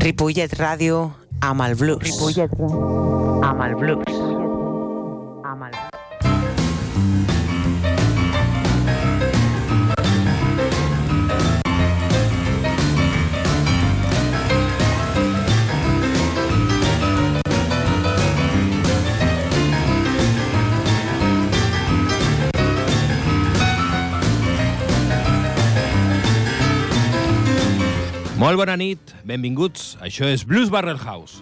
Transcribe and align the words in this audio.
Ripollet 0.00 0.52
Radio, 0.58 1.12
Amal 1.40 1.74
Blues. 1.76 2.08
Ripollet 2.08 2.48
Radio, 2.48 3.42
Amal 3.42 3.74
Blues. 3.76 4.13
Molt 28.54 28.68
bona 28.68 28.76
nit, 28.78 29.10
benvinguts. 29.26 29.96
Això 29.98 30.28
és 30.30 30.44
Blues 30.46 30.68
Barrel 30.70 30.94
House. 31.02 31.40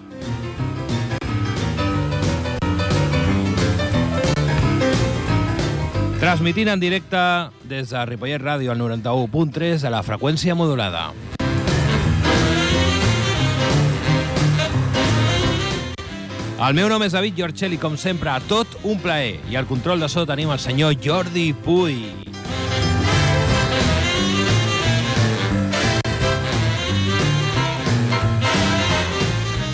Transmitint 6.22 6.72
en 6.72 6.80
directe 6.80 7.20
des 7.68 7.92
de 7.92 8.06
Ripollet 8.08 8.40
Ràdio 8.40 8.72
al 8.72 8.80
91.3 8.80 9.84
a 9.84 9.92
la 9.92 10.00
freqüència 10.08 10.56
modulada. 10.56 11.10
El 16.64 16.80
meu 16.80 16.88
nom 16.88 17.04
és 17.04 17.12
David 17.12 17.36
Giorcelli, 17.44 17.76
com 17.76 18.00
sempre, 18.00 18.40
tot 18.48 18.80
un 18.88 19.04
plaer. 19.04 19.36
I 19.52 19.60
al 19.60 19.68
control 19.68 20.00
de 20.00 20.08
so 20.08 20.24
tenim 20.24 20.48
el 20.48 20.64
senyor 20.64 20.96
Jordi 20.96 21.50
Puy. 21.52 22.31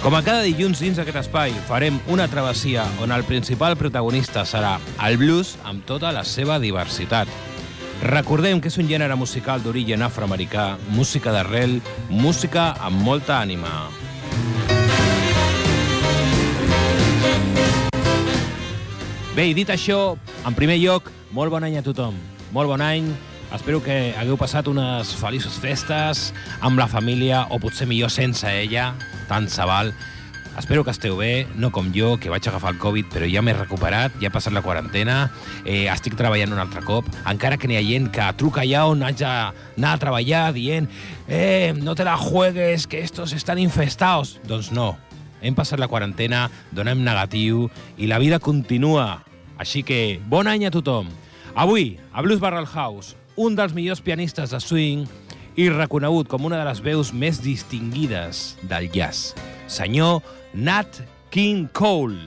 Com 0.08 0.14
a 0.16 0.22
cada 0.24 0.40
dilluns 0.40 0.78
dins 0.80 0.96
d'aquest 0.96 1.18
espai, 1.20 1.50
farem 1.68 1.98
una 2.08 2.24
travessia 2.32 2.86
on 3.04 3.10
el 3.12 3.26
principal 3.28 3.74
protagonista 3.76 4.40
serà 4.48 4.70
el 5.04 5.18
blues 5.20 5.50
amb 5.68 5.82
tota 5.84 6.08
la 6.16 6.22
seva 6.24 6.56
diversitat. 6.62 7.28
Recordem 8.08 8.62
que 8.64 8.72
és 8.72 8.78
un 8.80 8.88
gènere 8.88 9.18
musical 9.20 9.60
d'origen 9.60 10.00
afroamericà, 10.06 10.78
música 10.96 11.28
d'arrel, 11.36 11.82
música 12.08 12.70
amb 12.80 13.04
molta 13.04 13.36
ànima. 13.42 13.68
Bé, 19.36 19.50
i 19.50 19.52
dit 19.52 19.68
això, 19.68 20.16
en 20.48 20.56
primer 20.56 20.80
lloc, 20.80 21.12
molt 21.36 21.52
bon 21.52 21.68
any 21.68 21.76
a 21.76 21.84
tothom. 21.84 22.16
Molt 22.56 22.72
bon 22.72 22.80
any, 22.80 23.12
Espero 23.48 23.80
que 23.80 24.12
hagueu 24.20 24.36
passat 24.36 24.66
unes 24.68 25.14
feliços 25.16 25.54
festes 25.56 26.28
amb 26.60 26.76
la 26.76 26.84
família, 26.86 27.46
o 27.48 27.56
potser 27.62 27.86
millor 27.88 28.12
sense 28.12 28.44
ella, 28.44 28.90
tant 29.28 29.48
se 29.48 29.64
val. 29.64 29.94
Espero 30.58 30.82
que 30.84 30.90
esteu 30.92 31.16
bé, 31.16 31.46
no 31.56 31.70
com 31.72 31.88
jo, 31.94 32.16
que 32.20 32.28
vaig 32.28 32.44
agafar 32.50 32.74
el 32.74 32.80
Covid, 32.82 33.06
però 33.14 33.28
ja 33.30 33.40
m'he 33.40 33.54
recuperat, 33.56 34.16
ja 34.20 34.26
he 34.28 34.34
passat 34.34 34.52
la 34.52 34.60
quarantena, 34.60 35.30
eh, 35.64 35.86
estic 35.88 36.16
treballant 36.18 36.52
un 36.52 36.60
altre 36.60 36.82
cop, 36.84 37.08
encara 37.30 37.56
que 37.56 37.70
n'hi 37.70 37.78
ha 37.78 37.84
gent 37.86 38.10
que 38.12 38.26
truca 38.36 38.66
allà 38.66 38.82
on 38.90 39.04
haig 39.06 39.22
d'anar 39.22 39.92
a 39.94 40.00
treballar 40.02 40.42
dient 40.52 40.90
eh, 41.28 41.72
no 41.78 41.94
te 41.94 42.04
la 42.04 42.18
juegues, 42.18 42.88
que 42.90 43.00
estos 43.00 43.32
están 43.32 43.62
infestados. 43.62 44.40
Doncs 44.44 44.72
no, 44.76 44.96
hem 45.40 45.54
passat 45.54 45.80
la 45.80 45.88
quarantena, 45.88 46.48
donem 46.74 47.00
negatiu 47.06 47.70
i 47.96 48.10
la 48.10 48.18
vida 48.18 48.42
continua. 48.42 49.22
Així 49.56 49.84
que 49.86 50.20
bon 50.28 50.50
any 50.50 50.66
a 50.66 50.74
tothom. 50.74 51.08
Avui, 51.54 51.96
a 52.12 52.22
Blues 52.22 52.42
Barrel 52.42 52.66
House, 52.66 53.16
un 53.38 53.54
dels 53.54 53.74
millors 53.74 54.02
pianistes 54.02 54.50
de 54.50 54.58
swing 54.58 55.06
i 55.58 55.68
reconegut 55.70 56.28
com 56.30 56.46
una 56.48 56.58
de 56.58 56.66
les 56.66 56.82
veus 56.82 57.12
més 57.14 57.38
distingides 57.42 58.56
del 58.70 58.90
jazz, 58.94 59.32
senyor 59.70 60.20
Nat 60.54 61.00
King 61.30 61.70
Cole. 61.72 62.26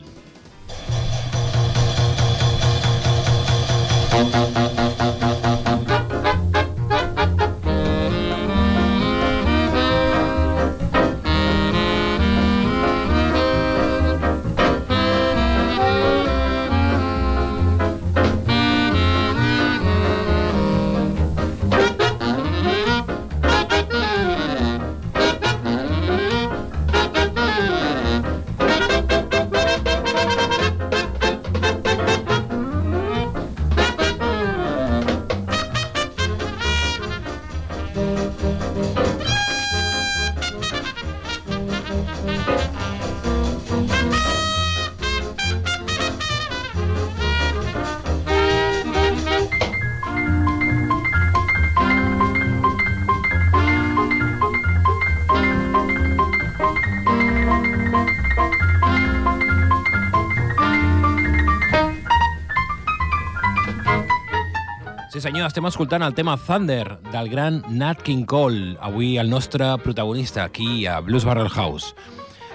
Senyor, 65.41 65.50
estem 65.50 65.66
escoltant 65.66 66.03
el 66.06 66.13
tema 66.13 66.35
Thunder 66.38 67.00
del 67.09 67.29
gran 67.31 67.63
Nat 67.69 68.03
King 68.06 68.25
Cole, 68.29 68.75
avui 68.79 69.18
el 69.18 69.29
nostre 69.29 69.66
protagonista 69.81 70.44
aquí 70.44 70.85
a 70.85 71.00
Blues 71.00 71.25
Barrel 71.25 71.50
House. 71.50 71.96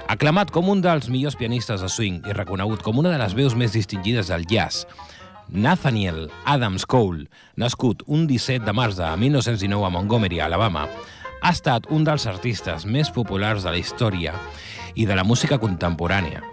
Aclamat 0.06 0.52
com 0.54 0.68
un 0.70 0.84
dels 0.84 1.08
millors 1.10 1.34
pianistes 1.34 1.82
de 1.82 1.88
swing 1.90 2.20
i 2.28 2.36
reconegut 2.36 2.84
com 2.86 3.00
una 3.02 3.10
de 3.10 3.18
les 3.18 3.34
veus 3.34 3.56
més 3.58 3.74
distingides 3.74 4.30
del 4.30 4.46
jazz, 4.46 4.86
Nathaniel 5.48 6.28
Adams 6.44 6.86
Cole, 6.86 7.26
nascut 7.56 8.04
un 8.06 8.28
17 8.30 8.62
de 8.62 8.76
març 8.76 9.00
de 9.00 9.08
1919 9.18 9.88
a 9.88 9.90
Montgomery, 9.90 10.38
Alabama, 10.38 10.86
ha 11.42 11.50
estat 11.50 11.90
un 11.90 12.06
dels 12.06 12.28
artistes 12.30 12.86
més 12.86 13.10
populars 13.10 13.66
de 13.66 13.74
la 13.74 13.82
història 13.82 14.36
i 14.94 15.08
de 15.10 15.18
la 15.18 15.26
música 15.26 15.58
contemporània. 15.58 16.44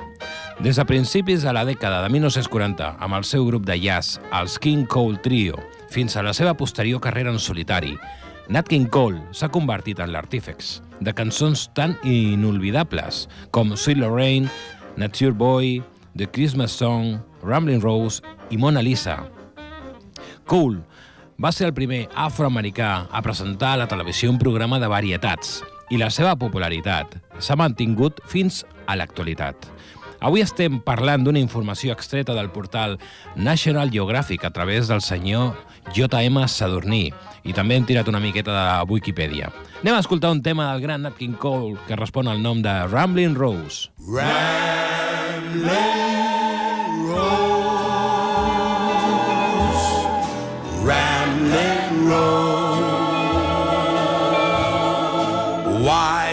Des 0.66 0.82
de 0.82 0.86
principis 0.90 1.46
de 1.46 1.54
la 1.54 1.66
dècada 1.68 2.02
de 2.02 2.10
1940, 2.10 2.96
amb 2.98 3.22
el 3.22 3.24
seu 3.28 3.46
grup 3.46 3.70
de 3.70 3.78
jazz, 3.78 4.18
els 4.34 4.58
King 4.58 4.88
Cole 4.90 5.22
Trio, 5.22 5.62
fins 5.94 6.18
a 6.18 6.24
la 6.26 6.34
seva 6.34 6.56
posterior 6.58 7.02
carrera 7.02 7.30
en 7.30 7.38
solitari, 7.40 7.94
Nat 8.50 8.68
King 8.68 8.90
Cole 8.92 9.22
s'ha 9.32 9.52
convertit 9.54 10.02
en 10.04 10.12
l'artífex 10.12 10.80
de 11.06 11.14
cançons 11.16 11.68
tan 11.78 11.94
inolvidables 12.04 13.28
com 13.56 13.76
Sweet 13.78 14.02
Lorraine, 14.02 14.50
Nature 14.98 15.32
Boy, 15.38 15.78
The 16.18 16.28
Christmas 16.28 16.74
Song, 16.74 17.22
Rambling 17.44 17.82
Rose 17.82 18.24
i 18.50 18.58
Mona 18.58 18.82
Lisa. 18.82 19.22
Cole 20.50 20.82
va 21.38 21.54
ser 21.54 21.70
el 21.70 21.78
primer 21.78 22.08
afroamericà 22.16 23.08
a 23.10 23.22
presentar 23.22 23.74
a 23.74 23.84
la 23.84 23.88
televisió 23.88 24.32
un 24.32 24.42
programa 24.42 24.82
de 24.82 24.92
varietats 24.92 25.62
i 25.90 26.02
la 26.02 26.10
seva 26.14 26.36
popularitat 26.40 27.18
s'ha 27.40 27.58
mantingut 27.60 28.22
fins 28.30 28.64
a 28.88 28.98
l'actualitat. 28.98 29.73
Avui 30.24 30.40
estem 30.40 30.78
parlant 30.80 31.26
d'una 31.26 31.42
informació 31.44 31.92
extreta 31.92 32.32
del 32.32 32.48
portal 32.56 32.96
National 33.36 33.92
Geographic 33.92 34.46
a 34.48 34.52
través 34.56 34.88
del 34.88 35.02
senyor 35.04 35.52
J.M. 35.92 36.48
Sadurní 36.48 37.12
i 37.44 37.52
també 37.52 37.76
hem 37.76 37.84
tirat 37.84 38.08
una 38.08 38.22
miqueta 38.24 38.54
de 38.56 38.88
Wikipedia. 38.88 39.52
Anem 39.82 39.98
a 39.98 40.00
escoltar 40.00 40.32
un 40.32 40.40
tema 40.42 40.72
del 40.72 40.82
gran 40.86 41.04
Nat 41.04 41.18
King 41.20 41.36
Cole 41.36 41.76
que 41.90 42.00
respon 42.00 42.32
al 42.32 42.40
nom 42.40 42.64
de 42.64 42.72
Rambling 42.88 43.36
Rose. 43.36 43.92
Rambling 44.08 45.68
Rose, 47.12 47.84
Rambling 50.88 52.08
Rose. 52.08 52.64
Why 55.84 56.33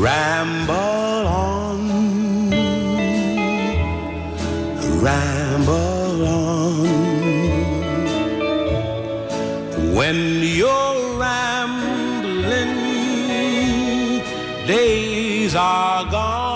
ramble 0.00 1.26
on, 1.26 1.80
ramble 5.02 6.26
on. 6.26 6.86
When 9.94 10.18
you're 10.42 11.18
rambling, 11.18 12.74
days 14.66 15.54
are 15.54 16.10
gone. 16.10 16.49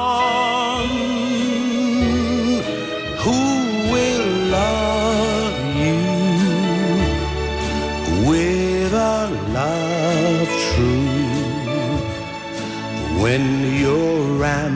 When 13.35 13.75
you're 13.75 14.39
rambling? 14.39 14.74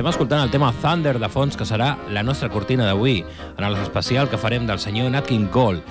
Estem 0.00 0.14
escoltant 0.14 0.40
el 0.46 0.52
tema 0.52 0.70
Thunder 0.80 1.18
de 1.20 1.28
fons, 1.28 1.58
que 1.60 1.66
serà 1.68 1.90
la 2.08 2.22
nostra 2.24 2.48
cortina 2.48 2.86
d'avui, 2.88 3.18
en 3.58 3.66
l'especial 3.68 4.30
que 4.32 4.38
farem 4.40 4.64
del 4.64 4.78
senyor 4.80 5.10
Nat 5.12 5.26
King 5.28 5.50
Cole. 5.52 5.82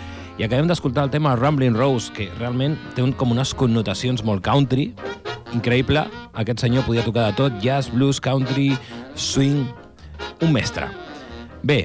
I 0.42 0.48
acabem 0.48 0.66
d'escoltar 0.66 1.04
el 1.06 1.12
tema 1.14 1.36
Rambling 1.38 1.76
Rose, 1.78 2.10
que 2.16 2.26
realment 2.40 2.74
té 2.98 3.04
un, 3.06 3.12
com 3.14 3.36
unes 3.36 3.52
connotacions 3.54 4.24
molt 4.26 4.42
country, 4.42 4.88
increïble. 5.54 6.02
Aquest 6.42 6.64
senyor 6.66 6.88
podia 6.88 7.04
tocar 7.06 7.28
de 7.28 7.36
tot, 7.38 7.60
jazz, 7.62 7.92
blues, 7.94 8.18
country, 8.18 8.72
swing... 9.14 9.68
Un 10.42 10.56
mestre. 10.56 10.88
Bé, 11.62 11.84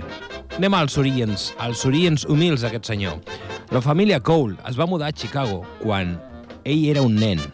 anem 0.56 0.78
als 0.78 0.96
orígens, 0.96 1.50
als 1.60 1.84
orígens 1.84 2.24
humils 2.24 2.64
d'aquest 2.64 2.88
senyor. 2.88 3.20
La 3.74 3.84
família 3.84 4.22
Cole 4.24 4.56
es 4.64 4.80
va 4.80 4.88
mudar 4.88 5.12
a 5.12 5.18
Chicago 5.18 5.60
quan 5.82 6.16
ell 6.64 6.88
era 6.94 7.04
un 7.04 7.20
nen. 7.20 7.44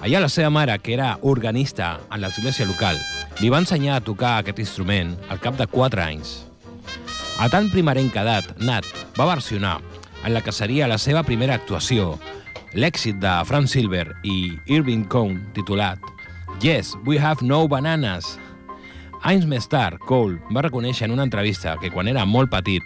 Allà 0.00 0.24
la 0.24 0.32
seva 0.32 0.48
mare, 0.48 0.78
que 0.80 0.96
era 0.96 1.18
organista 1.20 1.98
en 2.08 2.24
l'església 2.24 2.64
local, 2.64 2.96
li 3.40 3.50
va 3.52 3.60
ensenyar 3.60 3.98
a 3.98 4.04
tocar 4.04 4.38
aquest 4.38 4.60
instrument 4.62 5.14
al 5.28 5.40
cap 5.42 5.58
de 5.58 5.66
4 5.68 6.02
anys. 6.02 6.46
A 7.38 7.50
tan 7.52 7.68
primerenca 7.68 8.22
edat, 8.24 8.54
Nat 8.64 8.86
va 9.18 9.28
versionar 9.28 9.78
en 10.24 10.32
la 10.32 10.40
que 10.40 10.52
seria 10.52 10.88
la 10.88 10.96
seva 10.98 11.22
primera 11.22 11.54
actuació 11.54 12.14
l'èxit 12.76 13.20
de 13.20 13.32
Frank 13.48 13.68
Silver 13.68 14.06
i 14.24 14.56
Irving 14.72 15.04
Cohn 15.08 15.38
titulat 15.56 16.00
Yes, 16.62 16.94
we 17.04 17.18
have 17.20 17.44
no 17.44 17.66
bananas. 17.68 18.38
Anys 19.28 19.44
més 19.44 19.66
tard, 19.68 19.98
Cole 20.08 20.38
va 20.54 20.64
reconèixer 20.64 21.04
en 21.04 21.12
una 21.12 21.26
entrevista 21.26 21.76
que 21.82 21.90
quan 21.92 22.08
era 22.08 22.24
molt 22.24 22.48
petit, 22.48 22.82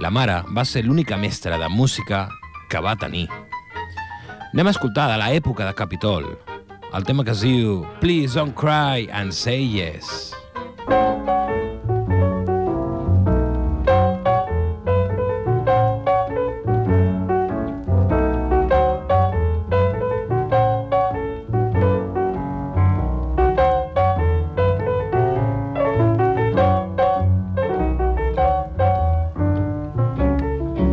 la 0.00 0.10
mare 0.10 0.40
va 0.56 0.64
ser 0.64 0.86
l'única 0.86 1.18
mestra 1.20 1.58
de 1.60 1.68
música 1.68 2.28
que 2.70 2.80
va 2.80 2.96
tenir. 2.96 3.26
Anem 4.54 4.70
a 4.70 4.72
escoltar 4.72 5.10
de 5.10 5.18
l'època 5.20 5.66
de 5.68 5.76
Capitol, 5.76 6.30
el 6.94 7.02
tema 7.02 7.24
que 7.24 7.32
es 7.32 7.40
diu 7.42 7.84
Please 8.00 8.34
don't 8.34 8.54
cry 8.54 9.08
and 9.10 9.34
say 9.34 9.60
yes. 9.60 10.32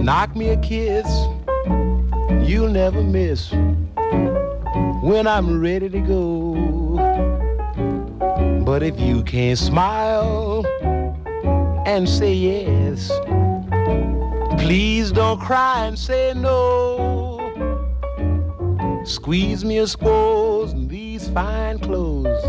Knock 0.02 0.36
me 0.36 0.50
a 0.50 0.58
kiss, 0.58 1.06
you'll 2.44 2.70
never 2.70 3.04
miss 3.04 3.54
when 5.02 5.26
I'm 5.26 5.60
ready 5.60 5.90
to 5.90 6.00
go. 6.00 6.54
But 8.64 8.84
if 8.84 9.00
you 9.00 9.24
can't 9.24 9.58
smile 9.58 10.64
and 11.88 12.08
say 12.08 12.34
yes, 12.34 13.12
please 14.62 15.12
don't 15.12 15.40
cry 15.40 15.86
and 15.88 15.98
say 15.98 16.34
no. 16.36 17.40
Squeeze 19.04 19.66
me 19.66 19.80
a 19.80 19.88
squoze 19.88 20.74
in 20.74 20.88
these 20.88 21.28
fine 21.30 21.80
clothes. 21.80 22.44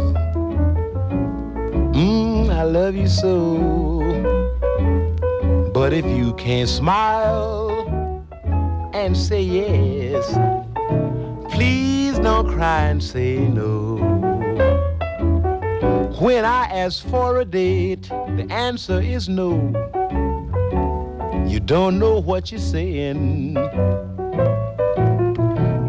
Mmm, 1.97 2.51
I 2.51 2.65
love 2.65 2.95
you 2.95 3.09
so. 3.09 3.57
But 5.73 5.95
if 5.95 6.05
you 6.05 6.35
can't 6.35 6.69
smile 6.69 8.23
and 8.93 9.17
say 9.17 9.41
yes, 9.41 10.27
please 11.51 12.02
don't 12.23 12.49
cry 12.49 12.85
and 12.85 13.03
say 13.03 13.39
no. 13.39 13.97
When 16.21 16.45
I 16.45 16.67
ask 16.67 17.05
for 17.09 17.41
a 17.41 17.45
date, 17.45 18.09
the 18.09 18.47
answer 18.51 19.01
is 19.01 19.29
no. 19.29 19.55
You 21.49 21.59
don't 21.59 21.99
know 21.99 22.21
what 22.21 22.53
you're 22.53 22.61
saying. 22.61 23.55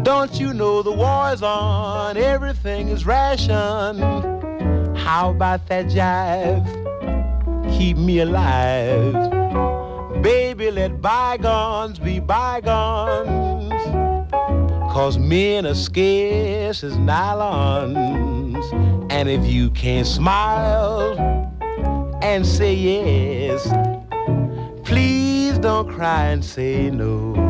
Don't 0.02 0.40
you 0.40 0.52
know 0.52 0.82
the 0.82 0.92
war's 0.92 1.42
on, 1.42 2.16
everything 2.16 2.88
is 2.88 3.06
rationed. 3.06 4.00
How 4.98 5.30
about 5.30 5.68
that 5.68 5.86
jive? 5.86 6.66
Keep 7.78 7.96
me 7.98 8.18
alive. 8.18 9.12
Baby, 10.20 10.70
let 10.72 11.00
bygones 11.00 11.98
be 11.98 12.18
bygones. 12.18 13.43
Cause 14.94 15.18
men 15.18 15.66
are 15.66 15.74
scarce 15.74 16.84
as 16.84 16.96
nylons. 16.98 18.64
And 19.10 19.28
if 19.28 19.44
you 19.44 19.70
can't 19.70 20.06
smile 20.06 21.18
and 22.22 22.46
say 22.46 22.72
yes, 22.72 23.66
please 24.84 25.58
don't 25.58 25.88
cry 25.88 26.26
and 26.26 26.44
say 26.44 26.90
no. 26.90 27.43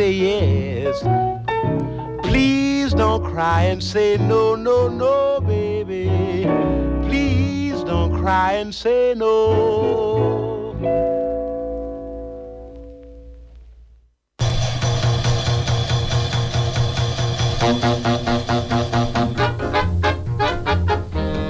Say 0.00 0.12
yes, 0.12 1.04
please 2.22 2.94
don't 2.94 3.22
cry 3.22 3.64
and 3.64 3.82
say 3.82 4.16
no, 4.16 4.56
no, 4.56 4.88
no, 4.88 5.42
baby. 5.42 6.08
Please 7.06 7.84
don't 7.84 8.10
cry 8.16 8.54
and 8.54 8.74
say 8.74 9.12
no. 9.14 10.72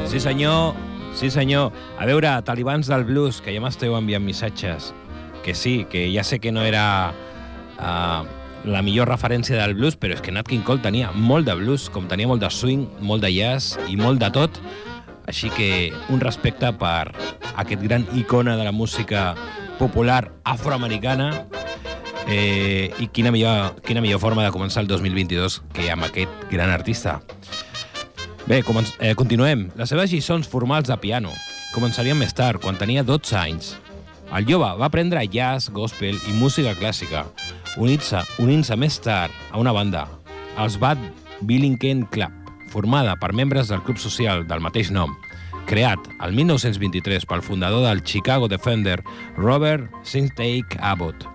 Sí 0.06 0.18
senyor, 0.18 0.74
sí 1.14 1.30
senyor. 1.30 1.70
A 2.00 2.04
veure, 2.04 2.42
talibans 2.42 2.88
del 2.88 3.04
blues, 3.04 3.40
que 3.40 3.54
ja 3.54 3.62
m'esteu 3.62 3.94
enviant 3.94 4.26
missatges. 4.26 4.90
Que 5.44 5.54
sí, 5.54 5.86
que 5.86 6.10
ja 6.10 6.26
sé 6.26 6.40
que 6.40 6.50
no 6.50 6.66
era 6.66 7.14
uh, 7.78 8.39
la 8.64 8.82
millor 8.82 9.08
referència 9.08 9.56
del 9.56 9.74
blues, 9.78 9.96
però 9.96 10.16
és 10.16 10.22
que 10.24 10.32
Nat 10.34 10.48
King 10.48 10.64
Cole 10.66 10.82
tenia 10.84 11.10
molt 11.14 11.48
de 11.48 11.54
blues, 11.56 11.88
com 11.92 12.08
tenia 12.10 12.28
molt 12.28 12.42
de 12.42 12.50
swing, 12.52 12.86
molt 13.00 13.24
de 13.24 13.30
jazz 13.32 13.78
i 13.88 13.96
molt 13.96 14.20
de 14.20 14.30
tot. 14.34 14.60
Així 15.30 15.50
que 15.54 15.90
un 16.10 16.20
respecte 16.20 16.72
per 16.76 17.12
aquest 17.54 17.82
gran 17.82 18.06
icona 18.18 18.56
de 18.58 18.66
la 18.66 18.72
música 18.72 19.34
popular 19.78 20.30
afroamericana 20.44 21.46
eh, 22.26 22.90
i 23.00 23.08
quina 23.08 23.32
millor, 23.32 23.78
quina 23.86 24.02
millor 24.04 24.20
forma 24.20 24.44
de 24.44 24.52
començar 24.52 24.82
el 24.84 24.90
2022 24.90 25.60
que 25.72 25.88
amb 25.92 26.08
aquest 26.08 26.50
gran 26.50 26.70
artista. 26.70 27.20
Bé, 28.46 28.62
començ, 28.66 28.92
eh, 28.98 29.14
continuem. 29.14 29.68
Les 29.78 29.88
seves 29.88 30.12
lliçons 30.12 30.48
formals 30.48 30.90
de 30.90 30.96
piano 31.00 31.32
començarien 31.74 32.18
més 32.18 32.34
tard, 32.34 32.60
quan 32.60 32.76
tenia 32.76 33.04
12 33.06 33.36
anys. 33.38 33.76
El 34.34 34.46
jove 34.46 34.66
va 34.78 34.86
aprendre 34.86 35.22
jazz, 35.30 35.70
gospel 35.74 36.18
i 36.28 36.34
música 36.38 36.74
clàssica, 36.78 37.24
unint-se 37.78 38.22
unint 38.42 38.66
més 38.78 38.98
tard 38.98 39.34
a 39.52 39.58
una 39.58 39.72
banda, 39.72 40.06
els 40.58 40.78
Bad 40.78 40.98
Billingen 41.46 42.06
Club, 42.10 42.32
formada 42.70 43.16
per 43.20 43.32
membres 43.32 43.68
del 43.68 43.82
club 43.82 43.98
social 43.98 44.46
del 44.46 44.60
mateix 44.60 44.90
nom, 44.90 45.14
creat 45.66 46.08
el 46.24 46.34
1923 46.34 47.26
pel 47.26 47.42
fundador 47.42 47.86
del 47.86 48.02
Chicago 48.02 48.48
Defender, 48.48 49.02
Robert 49.36 49.90
Sintake 50.02 50.78
Abbott, 50.80 51.26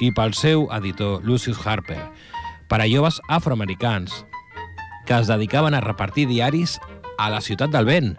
i 0.00 0.10
pel 0.10 0.34
seu 0.34 0.66
editor 0.74 1.22
Lucius 1.22 1.60
Harper, 1.64 2.00
per 2.68 2.80
a 2.82 2.88
joves 2.90 3.20
afroamericans 3.28 4.24
que 5.06 5.14
es 5.18 5.28
dedicaven 5.28 5.74
a 5.74 5.80
repartir 5.80 6.26
diaris 6.28 6.80
a 7.18 7.30
la 7.30 7.40
ciutat 7.40 7.70
del 7.70 7.84
vent. 7.84 8.14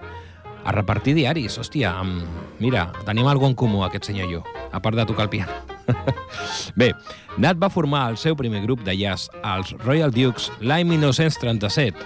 A 0.65 0.71
repartir 0.71 1.13
diaris, 1.17 1.59
hòstia, 1.59 1.93
amb... 1.99 2.25
mira, 2.59 2.87
tenim 3.05 3.27
alguna 3.27 3.53
en 3.53 3.59
comú 3.59 3.83
aquest 3.85 4.09
senyor 4.09 4.29
i 4.29 4.37
jo, 4.37 4.43
a 4.71 4.81
part 4.81 4.97
de 4.97 5.05
tocar 5.05 5.27
el 5.27 5.33
piano. 5.33 5.74
Bé, 6.79 6.91
Nat 7.37 7.59
va 7.59 7.69
formar 7.71 8.05
el 8.11 8.17
seu 8.17 8.35
primer 8.39 8.61
grup 8.63 8.83
de 8.85 8.95
jazz, 8.97 9.29
els 9.43 9.73
Royal 9.83 10.13
Dukes, 10.15 10.49
l'any 10.61 10.87
1937. 10.93 12.05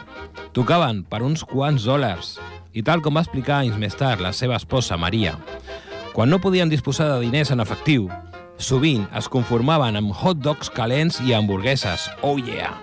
Tocaven 0.58 1.04
per 1.10 1.22
uns 1.26 1.44
quants 1.46 1.86
dòlars, 1.86 2.38
i 2.74 2.84
tal 2.86 3.04
com 3.06 3.18
va 3.18 3.24
explicar 3.26 3.62
anys 3.64 3.78
més 3.82 3.98
tard 3.98 4.24
la 4.24 4.34
seva 4.34 4.58
esposa, 4.58 4.98
Maria, 4.98 5.36
quan 6.14 6.30
no 6.30 6.42
podien 6.42 6.70
disposar 6.70 7.10
de 7.14 7.22
diners 7.24 7.54
en 7.54 7.62
efectiu, 7.64 8.10
sovint 8.60 9.06
es 9.16 9.30
conformaven 9.32 10.00
amb 10.00 10.14
hot 10.14 10.42
dogs 10.44 10.72
calents 10.74 11.22
i 11.24 11.34
hamburgueses. 11.34 12.10
Oh 12.22 12.38
yeah! 12.38 12.74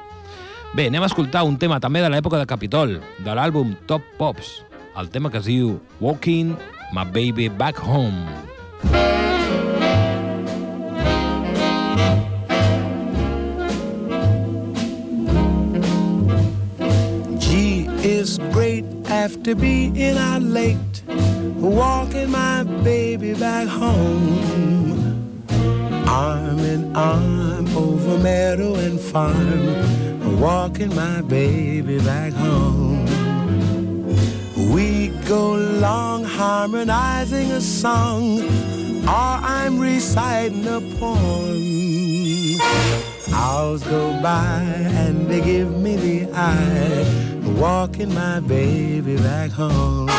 Bé, 0.77 0.89
anem 0.91 1.05
a 1.05 1.11
escoltar 1.11 1.45
un 1.47 1.59
tema 1.61 1.81
també 1.81 2.03
de 2.05 2.11
l'època 2.13 2.41
de 2.41 2.49
Capitol, 2.49 2.99
de 3.25 3.37
l'àlbum 3.37 3.75
Top 3.91 4.05
Pops, 4.19 4.61
el 4.97 5.11
tema 5.13 5.31
que 5.31 5.41
es 5.43 5.49
diu 5.49 5.77
Walking 6.01 6.57
My 6.93 7.05
Baby 7.05 7.49
Back 7.49 7.83
Home. 7.85 9.16
Gee, 17.39 17.87
is 18.03 18.39
great 18.53 18.85
after 19.09 19.55
being 19.55 20.17
out 20.19 20.43
late, 20.43 21.03
walking 21.57 22.31
my 22.31 22.65
baby 22.85 23.35
back 23.35 23.69
home. 23.69 25.45
Arm 26.09 26.59
in 26.61 26.97
arm 26.97 27.67
over 27.77 28.19
meadow 28.19 28.75
and 28.75 29.01
farm, 29.01 30.41
walking 30.41 30.95
my 30.95 31.21
baby 31.23 31.99
back 31.99 32.33
home. 32.33 33.05
We 34.73 35.09
go 35.27 35.55
long 35.55 36.25
harmonizing 36.25 37.51
a 37.53 37.61
song, 37.61 38.41
or 39.09 39.13
I'm 39.13 39.79
reciting 39.79 40.67
a 40.67 40.81
poem. 40.99 42.61
Hours 43.33 43.83
go 43.85 44.21
by 44.21 44.61
and 44.95 45.29
they 45.29 45.41
give 45.41 45.71
me 45.71 45.97
the 45.97 46.29
eye, 46.33 47.05
walking 47.61 48.13
my 48.13 48.41
baby 48.41 49.17
back 49.17 49.51
home. 49.51 50.11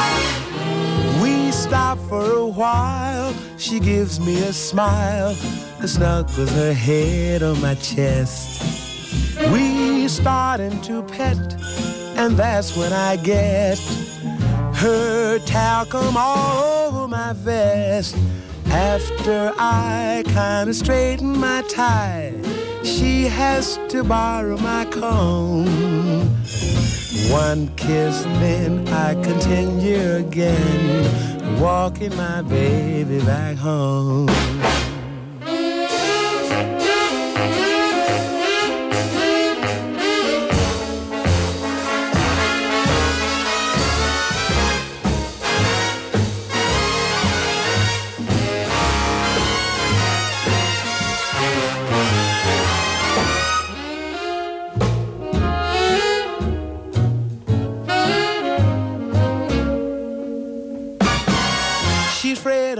We 1.21 1.51
stop 1.51 1.97
for 2.07 2.31
a 2.31 2.47
while, 2.47 3.33
she 3.57 3.79
gives 3.79 4.19
me 4.19 4.41
a 4.43 4.53
smile, 4.53 5.33
snuggles 5.85 6.51
her 6.51 6.73
head 6.73 7.43
on 7.43 7.59
my 7.59 7.75
chest. 7.75 8.61
We 9.51 10.07
starting 10.07 10.79
to 10.83 11.03
pet, 11.03 11.37
and 12.15 12.37
that's 12.37 12.77
when 12.77 12.93
I 12.93 13.17
get 13.17 13.77
her 14.75 15.39
talcum 15.39 16.15
all 16.15 16.63
over 16.63 17.07
my 17.07 17.33
vest. 17.33 18.15
After 18.71 19.53
I 19.57 20.23
kinda 20.25 20.73
straighten 20.73 21.37
my 21.39 21.63
tie, 21.69 22.33
she 22.83 23.23
has 23.23 23.79
to 23.89 24.03
borrow 24.03 24.57
my 24.57 24.85
comb. 24.85 25.65
One 27.29 27.67
kiss, 27.75 28.23
then 28.39 28.87
I 28.89 29.15
continue 29.15 30.15
again, 30.15 31.59
walking 31.59 32.15
my 32.15 32.41
baby 32.41 33.19
back 33.19 33.57
home. 33.57 34.29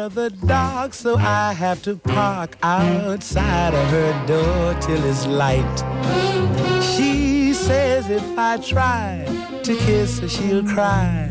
The 0.08 0.30
dark, 0.30 0.94
so 0.94 1.18
I 1.18 1.52
have 1.52 1.84
to 1.84 1.98
park 1.98 2.58
outside 2.64 3.74
of 3.74 3.88
her 3.90 4.26
door 4.26 4.74
till 4.80 5.04
it's 5.04 5.28
light. 5.28 5.78
She 6.82 7.54
says 7.54 8.10
if 8.10 8.24
I 8.38 8.58
try 8.58 9.26
to 9.64 9.76
kiss 9.76 10.20
her, 10.20 10.30
she'll 10.30 10.64
cry. 10.64 11.30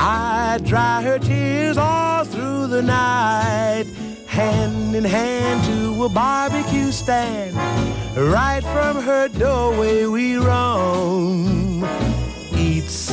I 0.00 0.58
dry 0.64 1.02
her 1.02 1.18
tears 1.18 1.76
all 1.76 2.24
through 2.24 2.68
the 2.68 2.82
night, 2.82 3.84
hand 4.26 4.96
in 4.96 5.04
hand 5.04 5.62
to 5.66 6.04
a 6.04 6.08
barbecue 6.08 6.90
stand. 6.90 7.54
Right 8.16 8.62
from 8.62 9.02
her 9.02 9.28
doorway 9.28 10.06
we 10.06 10.36
roam. 10.36 11.67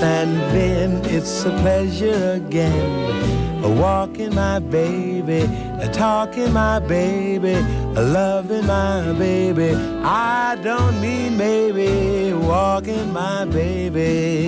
And 0.01 0.35
then 0.55 1.05
it's 1.05 1.45
a 1.45 1.51
pleasure 1.61 2.33
again. 2.33 3.63
A 3.63 3.69
Walking 3.69 4.35
my 4.35 4.59
baby, 4.59 5.49
a 5.79 5.89
talking 5.91 6.53
my 6.53 6.79
baby, 6.79 7.53
a 7.53 8.01
loving 8.01 8.67
my 8.67 9.13
baby. 9.13 9.73
I 10.03 10.55
don't 10.61 11.01
mean 11.01 11.35
maybe 11.35 12.33
walking 12.33 13.11
my 13.11 13.45
baby 13.45 14.47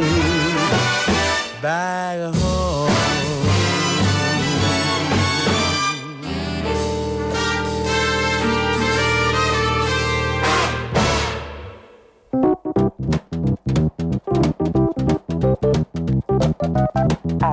back 1.62 2.36
home. 2.36 3.27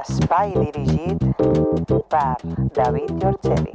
Espai 0.00 0.52
dirigit 0.54 1.18
per 2.10 2.36
David 2.74 3.10
Giorgeli. 3.20 3.74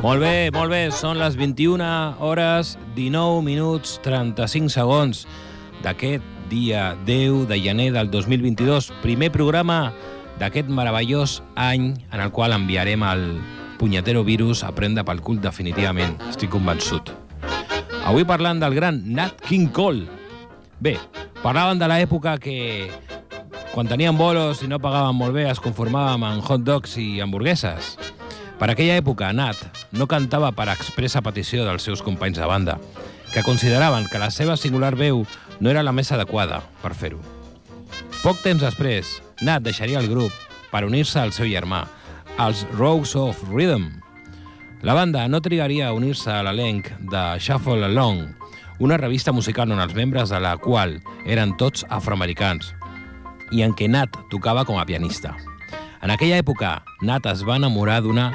Molt 0.00 0.20
bé, 0.20 0.50
molt 0.52 0.72
bé, 0.72 0.82
són 0.90 1.20
les 1.20 1.36
21 1.36 1.84
hores 2.24 2.76
19 2.96 3.44
minuts 3.46 3.98
35 4.04 4.72
segons 4.72 5.26
d'aquest 5.84 6.24
dia 6.50 6.96
10 7.06 7.46
de 7.48 7.60
gener 7.62 7.92
del 7.94 8.10
2022, 8.10 8.90
primer 9.04 9.30
programa 9.32 9.92
d'aquest 10.40 10.68
meravellós 10.72 11.40
any 11.54 11.94
en 12.10 12.20
el 12.20 12.32
qual 12.32 12.56
enviarem 12.56 13.04
el 13.06 13.26
punyetero 13.80 14.20
virus 14.28 14.60
a 14.60 14.74
prendre 14.76 15.06
pel 15.08 15.22
cul 15.24 15.38
definitivament, 15.40 16.18
estic 16.28 16.50
convençut. 16.52 17.14
Avui 18.04 18.26
parlant 18.28 18.58
del 18.60 18.74
gran 18.76 18.98
Nat 19.16 19.40
King 19.48 19.70
Cole. 19.72 20.04
Bé, 20.84 20.98
parlaven 21.40 21.80
de 21.80 21.88
l'època 21.88 22.34
que 22.36 22.90
quan 23.72 23.88
teníem 23.88 24.18
bolos 24.18 24.60
i 24.60 24.68
no 24.68 24.80
pagaven 24.84 25.16
molt 25.16 25.32
bé 25.32 25.46
es 25.48 25.62
conformàvem 25.64 26.26
en 26.28 26.42
hot 26.44 26.66
dogs 26.66 26.98
i 27.00 27.22
hamburgueses. 27.24 27.94
Per 28.60 28.68
aquella 28.68 28.98
època, 29.00 29.30
Nat 29.32 29.56
no 29.96 30.08
cantava 30.10 30.50
per 30.52 30.68
expressa 30.68 31.22
petició 31.24 31.64
dels 31.64 31.86
seus 31.86 32.02
companys 32.04 32.36
de 32.36 32.48
banda, 32.50 32.76
que 33.32 33.46
consideraven 33.46 34.10
que 34.12 34.20
la 34.20 34.28
seva 34.28 34.58
singular 34.60 34.92
veu 34.92 35.24
no 35.60 35.72
era 35.72 35.86
la 35.86 35.94
més 35.96 36.12
adequada 36.12 36.60
per 36.82 36.92
fer-ho. 36.92 37.22
Poc 38.20 38.44
temps 38.44 38.60
després, 38.60 39.22
Nat 39.40 39.64
deixaria 39.64 40.04
el 40.04 40.10
grup 40.12 40.36
per 40.68 40.84
unir-se 40.84 41.22
al 41.22 41.32
seu 41.32 41.48
germà, 41.48 41.86
els 42.38 42.66
Rose 42.76 43.18
of 43.18 43.42
Rhythm. 43.50 44.00
La 44.82 44.94
banda 44.94 45.26
no 45.28 45.40
trigaria 45.40 45.88
a 45.88 45.94
unir-se 45.96 46.30
a 46.32 46.42
l'elenc 46.46 46.88
de 47.10 47.22
Shuffle 47.38 47.84
Along, 47.84 48.28
una 48.78 48.96
revista 48.96 49.32
musical 49.32 49.72
on 49.72 49.80
els 49.82 49.94
membres 49.94 50.30
de 50.32 50.40
la 50.40 50.54
qual 50.56 50.98
eren 51.26 51.56
tots 51.60 51.84
afroamericans, 51.88 52.72
i 53.52 53.64
en 53.66 53.74
què 53.76 53.90
Nat 53.90 54.16
tocava 54.30 54.64
com 54.64 54.78
a 54.80 54.86
pianista. 54.88 55.34
En 56.00 56.12
aquella 56.12 56.38
època, 56.40 56.78
Nat 57.02 57.26
es 57.28 57.44
va 57.44 57.58
enamorar 57.60 58.00
d'una 58.04 58.30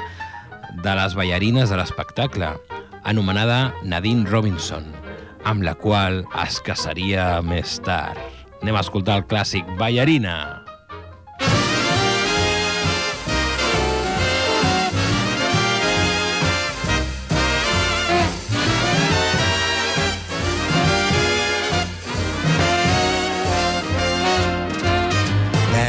de 0.82 0.94
les 1.00 1.16
ballarines 1.18 1.72
de 1.72 1.80
l'espectacle, 1.80 2.52
anomenada 3.02 3.72
Nadine 3.82 4.28
Robinson, 4.28 4.86
amb 5.46 5.62
la 5.62 5.74
qual 5.78 6.24
es 6.44 6.60
casaria 6.60 7.40
més 7.42 7.78
tard. 7.86 8.18
Anem 8.62 8.78
a 8.78 8.82
escoltar 8.86 9.20
el 9.20 9.28
clàssic 9.30 9.66
Ballarina. 9.78 10.65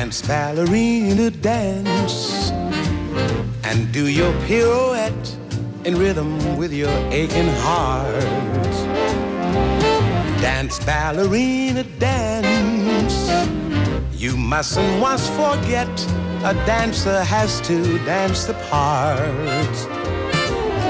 Dance, 0.08 0.26
ballerina, 0.26 1.30
dance, 1.30 2.50
and 3.66 3.92
do 3.92 4.08
your 4.08 4.32
pirouette 4.48 5.36
in 5.84 5.98
rhythm 5.98 6.56
with 6.56 6.72
your 6.72 6.98
aching 7.12 7.50
heart. 7.56 8.24
Dance, 10.40 10.80
ballerina, 10.86 11.84
dance. 12.00 13.18
You 14.14 14.38
mustn't 14.38 15.02
once 15.02 15.28
forget 15.32 15.90
a 16.46 16.54
dancer 16.66 17.22
has 17.26 17.60
to 17.68 17.98
dance 18.06 18.46
the 18.46 18.54
part. 18.70 19.76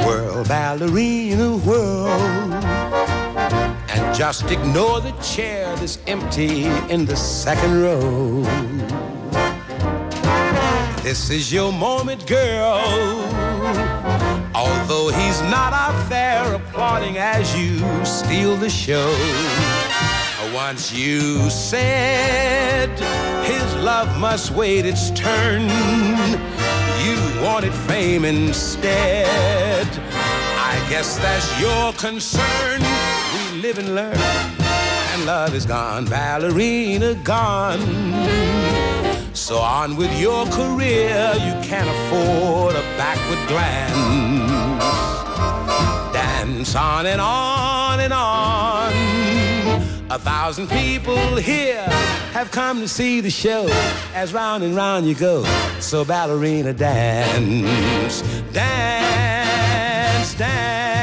Whirl, 0.05 0.43
ballerina, 0.43 1.57
whirl. 1.57 2.07
And 3.89 4.15
just 4.15 4.51
ignore 4.51 5.01
the 5.01 5.13
chair 5.23 5.75
that's 5.77 5.97
empty 6.05 6.65
in 6.93 7.05
the 7.05 7.15
second 7.15 7.81
row. 7.81 8.76
This 11.07 11.29
is 11.29 11.53
your 11.53 11.71
moment, 11.71 12.27
girl. 12.27 12.81
Although 14.53 15.07
he's 15.07 15.41
not 15.43 15.71
out 15.71 16.09
there 16.09 16.53
applauding 16.53 17.17
as 17.17 17.57
you 17.57 17.79
steal 18.03 18.57
the 18.57 18.69
show. 18.69 19.15
Once 20.53 20.91
you 20.91 21.49
said 21.49 22.89
his 23.45 23.75
love 23.75 24.19
must 24.19 24.51
wait 24.51 24.85
its 24.85 25.09
turn, 25.11 25.61
you 27.05 27.41
wanted 27.41 27.71
fame 27.87 28.25
instead. 28.25 29.87
I 30.57 30.85
guess 30.89 31.17
that's 31.19 31.49
your 31.57 31.93
concern. 31.93 32.81
We 32.81 33.61
live 33.61 33.77
and 33.77 33.95
learn, 33.95 34.17
and 34.17 35.25
love 35.25 35.55
is 35.55 35.65
gone, 35.65 36.03
ballerina 36.03 37.15
gone. 37.23 38.86
So 39.37 39.59
on 39.59 39.95
with 39.95 40.11
your 40.19 40.45
career, 40.47 41.31
you 41.35 41.53
can't 41.61 41.87
afford 41.87 42.75
a 42.75 42.81
backward 42.97 43.47
glance. 43.47 43.93
Dance 46.11 46.75
on 46.75 47.05
and 47.05 47.21
on 47.21 47.99
and 47.99 48.11
on. 48.11 48.93
A 50.09 50.17
thousand 50.17 50.67
people 50.69 51.35
here 51.35 51.87
have 52.33 52.49
come 52.51 52.81
to 52.81 52.87
see 52.87 53.21
the 53.21 53.29
show 53.29 53.67
as 54.15 54.33
round 54.33 54.63
and 54.63 54.75
round 54.75 55.05
you 55.07 55.13
go. 55.13 55.43
So 55.79 56.03
ballerina 56.03 56.73
dance, 56.73 58.21
dance, 58.51 60.33
dance. 60.33 60.96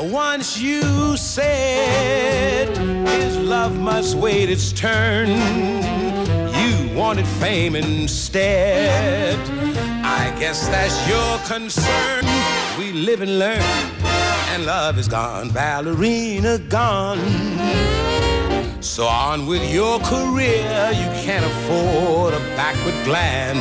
Once 0.00 0.60
you 0.60 1.16
said 1.16 2.68
his 3.08 3.36
love 3.36 3.76
must 3.76 4.14
wait 4.16 4.48
its 4.48 4.70
turn, 4.70 5.28
you 5.28 6.96
wanted 6.96 7.26
fame 7.26 7.74
instead. 7.74 9.36
I 10.04 10.32
guess 10.38 10.68
that's 10.68 10.96
your 11.08 11.38
concern. 11.48 12.24
We 12.78 12.92
live 12.92 13.22
and 13.22 13.40
learn, 13.40 13.60
and 14.52 14.64
love 14.64 14.98
is 14.98 15.08
gone, 15.08 15.50
ballerina 15.50 16.60
gone. 16.60 17.18
So 18.80 19.04
on 19.04 19.46
with 19.48 19.68
your 19.68 19.98
career, 19.98 20.92
you 20.92 21.08
can't 21.24 21.44
afford 21.44 22.34
a 22.34 22.40
backward 22.54 22.94
glance. 23.04 23.58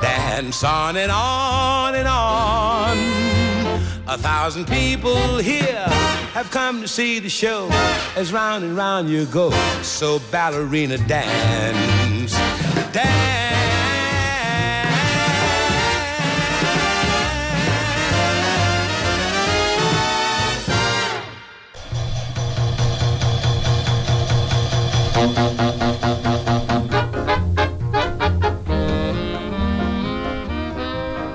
Dance 0.00 0.64
on 0.64 0.96
and 0.96 1.12
on 1.12 1.94
and 1.94 2.08
on. 2.08 3.23
A 4.06 4.18
thousand 4.18 4.66
people 4.66 5.38
here 5.38 5.86
have 6.34 6.50
come 6.50 6.82
to 6.82 6.88
see 6.88 7.20
the 7.20 7.30
show 7.30 7.68
as 8.16 8.34
round 8.34 8.62
and 8.62 8.76
round 8.76 9.08
you 9.08 9.24
go. 9.26 9.50
So 9.82 10.20
ballerina 10.30 10.98
dance, 11.08 12.32
dance. 12.92 13.24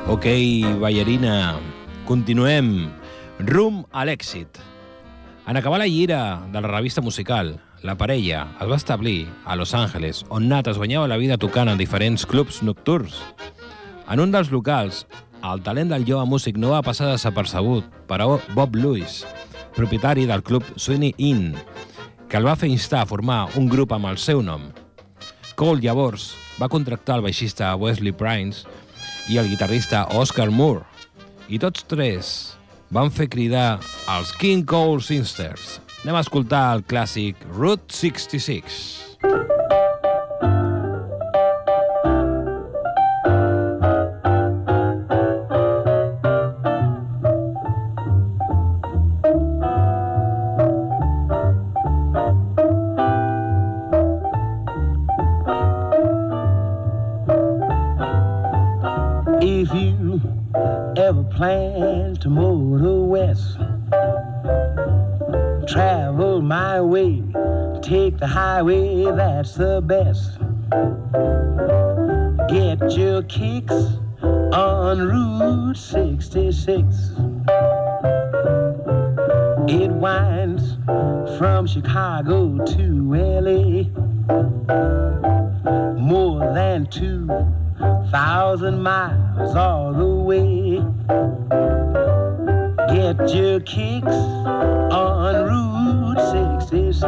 Ok, 0.08 0.62
ballarina, 0.80 1.60
continuem. 2.10 2.90
Rum 3.46 3.84
a 3.94 4.02
l'èxit. 4.02 4.58
En 5.46 5.58
acabar 5.60 5.78
la 5.78 5.86
gira 5.86 6.42
de 6.50 6.58
la 6.58 6.72
revista 6.72 7.04
musical, 7.06 7.60
la 7.86 7.94
parella 8.00 8.48
es 8.58 8.66
va 8.72 8.80
establir 8.82 9.28
a 9.46 9.56
Los 9.56 9.76
Angeles, 9.78 10.24
on 10.30 10.48
Nat 10.50 10.72
es 10.72 10.80
guanyava 10.82 11.08
la 11.08 11.20
vida 11.22 11.38
tocant 11.38 11.70
en 11.70 11.78
diferents 11.78 12.26
clubs 12.26 12.64
nocturns. 12.66 13.22
En 14.10 14.24
un 14.26 14.34
dels 14.34 14.50
locals, 14.50 15.06
el 15.46 15.62
talent 15.62 15.94
del 15.94 16.08
jove 16.10 16.26
músic 16.26 16.58
no 16.58 16.74
va 16.74 16.82
passar 16.82 17.12
desapercebut 17.12 17.86
per 18.10 18.24
a 18.26 18.30
Bob 18.58 18.74
Lewis, 18.74 19.22
propietari 19.78 20.26
del 20.26 20.42
club 20.42 20.66
Sweeney 20.78 21.14
Inn, 21.18 21.54
que 22.28 22.42
el 22.42 22.50
va 22.50 22.58
fer 22.58 22.74
instar 22.74 23.04
a 23.04 23.10
formar 23.10 23.44
un 23.54 23.70
grup 23.70 23.94
amb 23.94 24.10
el 24.10 24.18
seu 24.18 24.42
nom. 24.42 24.72
Cole 25.54 25.86
llavors 25.86 26.32
va 26.58 26.74
contractar 26.74 27.22
el 27.22 27.28
baixista 27.30 27.76
Wesley 27.76 28.18
Prince 28.18 28.66
i 29.30 29.38
el 29.38 29.54
guitarrista 29.54 30.08
Oscar 30.18 30.50
Moore, 30.50 30.88
i 31.50 31.60
tots 31.62 31.86
tres 31.90 32.34
van 32.94 33.10
fer 33.14 33.30
cridar 33.34 33.80
els 34.16 34.34
King 34.42 34.66
Cole 34.70 35.02
Sisters. 35.06 35.80
Anem 36.04 36.20
a 36.20 36.24
escoltar 36.26 36.64
el 36.78 36.86
clàssic 36.88 37.42
Route 37.50 37.90
66. 37.94 38.80
Route 39.26 39.48
66. 39.58 39.69
Plan 61.40 62.18
to 62.18 62.30
motor 62.30 63.00
west, 63.06 63.56
travel 65.70 66.42
my 66.42 66.82
way, 66.82 67.24
take 67.82 68.18
the 68.18 68.28
highway, 68.28 69.06
that's 69.16 69.54
the 69.54 69.82
best. 69.82 70.38
Get 72.50 72.92
your 72.92 73.24
kicks 73.24 73.72
on 74.52 75.00
Route 75.00 75.78
66. 75.78 77.12
It 79.70 79.92
winds 79.92 80.76
from 81.38 81.68
Chicago 81.68 82.66
to 82.66 83.14
LA. 83.16 83.84
More 85.94 86.54
than 86.54 86.86
two 86.88 87.28
thousand 88.12 88.82
miles 88.82 89.56
all 89.56 89.94
the 89.94 90.06
way. 90.06 90.69
Get 93.00 93.34
your 93.34 93.62
kicks 93.62 94.14
on 94.14 95.46
Route 95.48 96.20
66. 96.60 97.02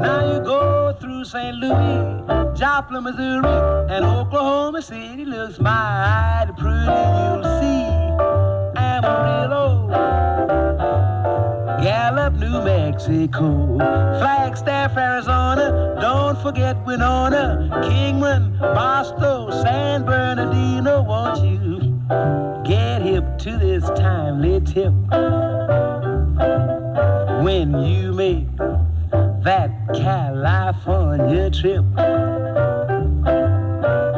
Now 0.00 0.32
you 0.32 0.40
go 0.42 0.96
through 0.98 1.26
St. 1.26 1.54
Louis, 1.58 2.56
Joplin, 2.58 3.04
Missouri, 3.04 3.94
and 3.94 4.06
Oklahoma 4.06 4.80
City 4.80 5.26
looks 5.26 5.60
mighty 5.60 6.52
pretty. 6.56 6.86
You'll 6.86 7.44
see 7.60 7.84
Amarillo, 8.80 9.86
Gallup, 11.82 12.32
New 12.36 12.62
Mexico, 12.62 13.76
Flagstaff, 14.18 14.96
Arizona. 14.96 15.98
Don't 16.00 16.40
forget 16.40 16.82
Winona, 16.86 17.68
Kingman, 17.84 18.58
Boston, 18.58 19.52
San 19.62 20.04
Bernardino. 20.06 21.02
Won't 21.02 21.44
you 21.44 21.54
get 22.64 22.93
to 23.44 23.58
this 23.58 23.84
timely 23.90 24.58
tip 24.62 24.90
when 27.44 27.78
you 27.82 28.10
make 28.14 28.56
that 29.44 29.70
California 29.94 31.50
trip? 31.50 31.84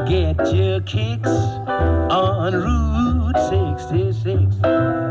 Get 0.06 0.54
your 0.54 0.80
kicks 0.82 1.28
on 1.28 2.54
Route 2.54 3.82
66. 3.82 5.05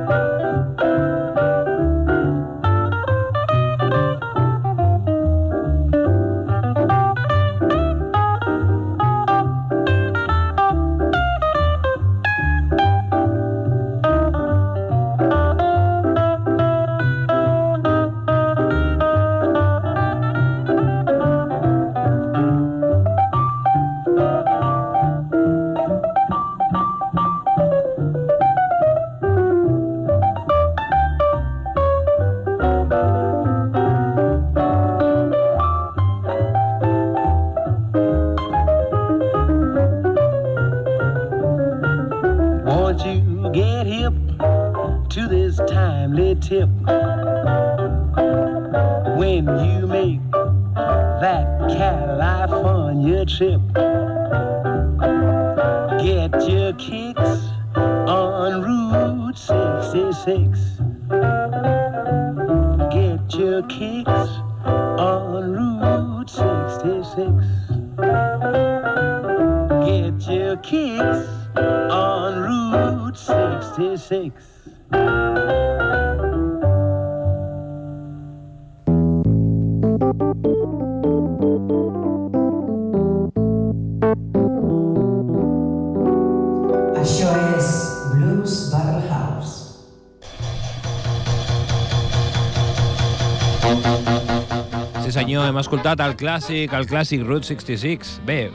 Escoltat 95.86 96.02
el 96.02 96.16
clàssic, 96.18 96.72
el 96.74 96.88
clàssic 96.90 97.22
Route 97.22 97.46
66. 97.46 98.16
Bé, 98.26 98.50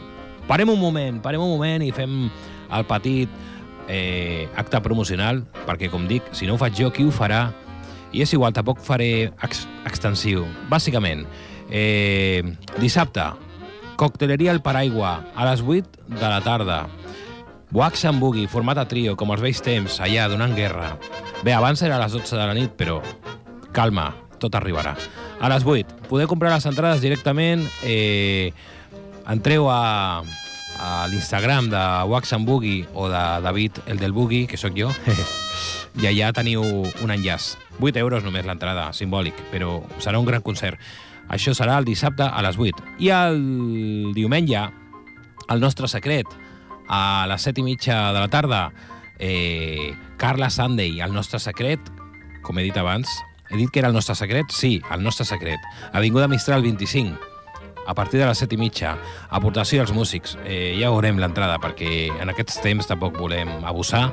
parem 0.49 0.73
un 0.73 0.81
moment, 0.81 1.21
parem 1.23 1.39
un 1.39 1.53
moment 1.53 1.83
i 1.87 1.93
fem 1.95 2.25
el 2.27 2.87
petit 2.91 3.31
eh, 3.87 4.49
acte 4.59 4.81
promocional, 4.83 5.45
perquè 5.63 5.87
com 5.93 6.09
dic, 6.11 6.27
si 6.35 6.49
no 6.49 6.57
ho 6.57 6.59
faig 6.59 6.75
jo, 6.75 6.89
qui 6.91 7.07
ho 7.07 7.13
farà? 7.15 7.53
I 8.11 8.25
és 8.25 8.35
igual, 8.35 8.51
tampoc 8.51 8.83
faré 8.83 9.31
ex 9.47 9.63
extensiu. 9.87 10.43
Bàsicament, 10.73 11.23
eh, 11.71 12.43
dissabte, 12.83 13.29
cocteleria 13.95 14.51
El 14.51 14.59
Paraigua, 14.67 15.21
a 15.31 15.47
les 15.53 15.63
8 15.63 16.11
de 16.11 16.27
la 16.27 16.43
tarda. 16.43 16.81
Wax 17.71 18.09
and 18.11 18.19
Boogie, 18.19 18.51
format 18.51 18.83
a 18.83 18.89
trio, 18.91 19.15
com 19.15 19.31
els 19.31 19.47
vells 19.47 19.63
temps, 19.63 20.01
allà, 20.03 20.27
donant 20.27 20.59
guerra. 20.59 20.97
Bé, 21.45 21.55
abans 21.55 21.87
era 21.87 21.95
a 21.95 22.03
les 22.03 22.19
12 22.19 22.35
de 22.35 22.43
la 22.43 22.59
nit, 22.59 22.75
però 22.75 22.99
calma, 23.71 24.11
tot 24.43 24.59
arribarà. 24.59 24.99
A 25.39 25.55
les 25.55 25.63
8. 25.63 26.00
Podeu 26.11 26.27
comprar 26.27 26.51
les 26.51 26.67
entrades 26.67 26.99
directament. 26.99 27.63
Eh, 27.87 28.51
entreu 29.31 29.69
a, 29.71 30.25
a 30.83 31.07
l'Instagram 31.07 31.69
de 31.71 31.83
Wax 32.11 32.33
and 32.35 32.49
Boogie 32.49 32.89
o 32.99 33.07
de 33.09 33.23
David, 33.45 33.79
el 33.87 34.03
del 34.03 34.11
Boogie, 34.11 34.49
que 34.51 34.59
sóc 34.59 34.75
jo, 34.75 34.91
i 36.03 36.09
allà 36.11 36.33
teniu 36.35 36.65
un 36.67 37.15
enllaç. 37.15 37.55
8 37.79 38.03
euros 38.03 38.27
només 38.27 38.43
l'entrada, 38.43 38.91
simbòlic, 38.91 39.39
però 39.55 39.79
serà 40.03 40.19
un 40.19 40.27
gran 40.27 40.43
concert. 40.43 40.83
Això 41.31 41.55
serà 41.55 41.79
el 41.79 41.87
dissabte 41.87 42.27
a 42.27 42.43
les 42.43 42.59
8. 42.59 42.99
I 43.07 43.15
el 43.15 43.41
diumenge, 44.19 44.67
el 45.47 45.63
nostre 45.63 45.87
secret, 45.87 46.27
a 46.91 47.23
les 47.31 47.47
7 47.47 47.63
i 47.63 47.69
mitja 47.71 48.03
de 48.11 48.19
la 48.19 48.29
tarda, 48.29 48.65
eh, 49.23 49.95
Carla 50.19 50.51
Sunday, 50.51 50.99
el 50.99 51.15
nostre 51.15 51.39
secret, 51.39 51.79
com 52.43 52.59
he 52.59 52.67
dit 52.67 52.77
abans, 52.77 53.15
he 53.51 53.57
dit 53.57 53.71
que 53.71 53.81
era 53.81 53.89
el 53.89 53.95
nostre 53.95 54.15
secret? 54.15 54.51
Sí, 54.55 54.81
el 54.91 55.03
nostre 55.03 55.27
secret. 55.27 55.61
Avinguda 55.93 56.29
Mistral 56.29 56.63
25, 56.63 57.19
a 57.87 57.95
partir 57.95 58.21
de 58.21 58.27
les 58.27 58.39
7 58.39 58.55
i 58.55 58.59
mitja. 58.59 58.97
Aportació 59.31 59.83
als 59.83 59.93
músics. 59.93 60.37
Eh, 60.45 60.77
ja 60.79 60.93
veurem 60.95 61.19
l'entrada, 61.19 61.59
perquè 61.59 62.11
en 62.21 62.31
aquests 62.31 62.61
temps 62.63 62.87
tampoc 62.87 63.19
volem 63.19 63.51
abusar, 63.67 64.09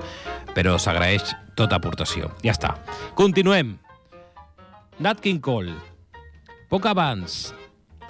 però 0.55 0.77
s'agraeix 0.81 1.35
tota 1.55 1.77
aportació. 1.77 2.31
Ja 2.43 2.55
està. 2.55 2.73
Continuem. 3.15 3.77
Nat 4.99 5.21
King 5.21 5.41
Cole. 5.45 5.75
Poc 6.69 6.87
abans 6.89 7.53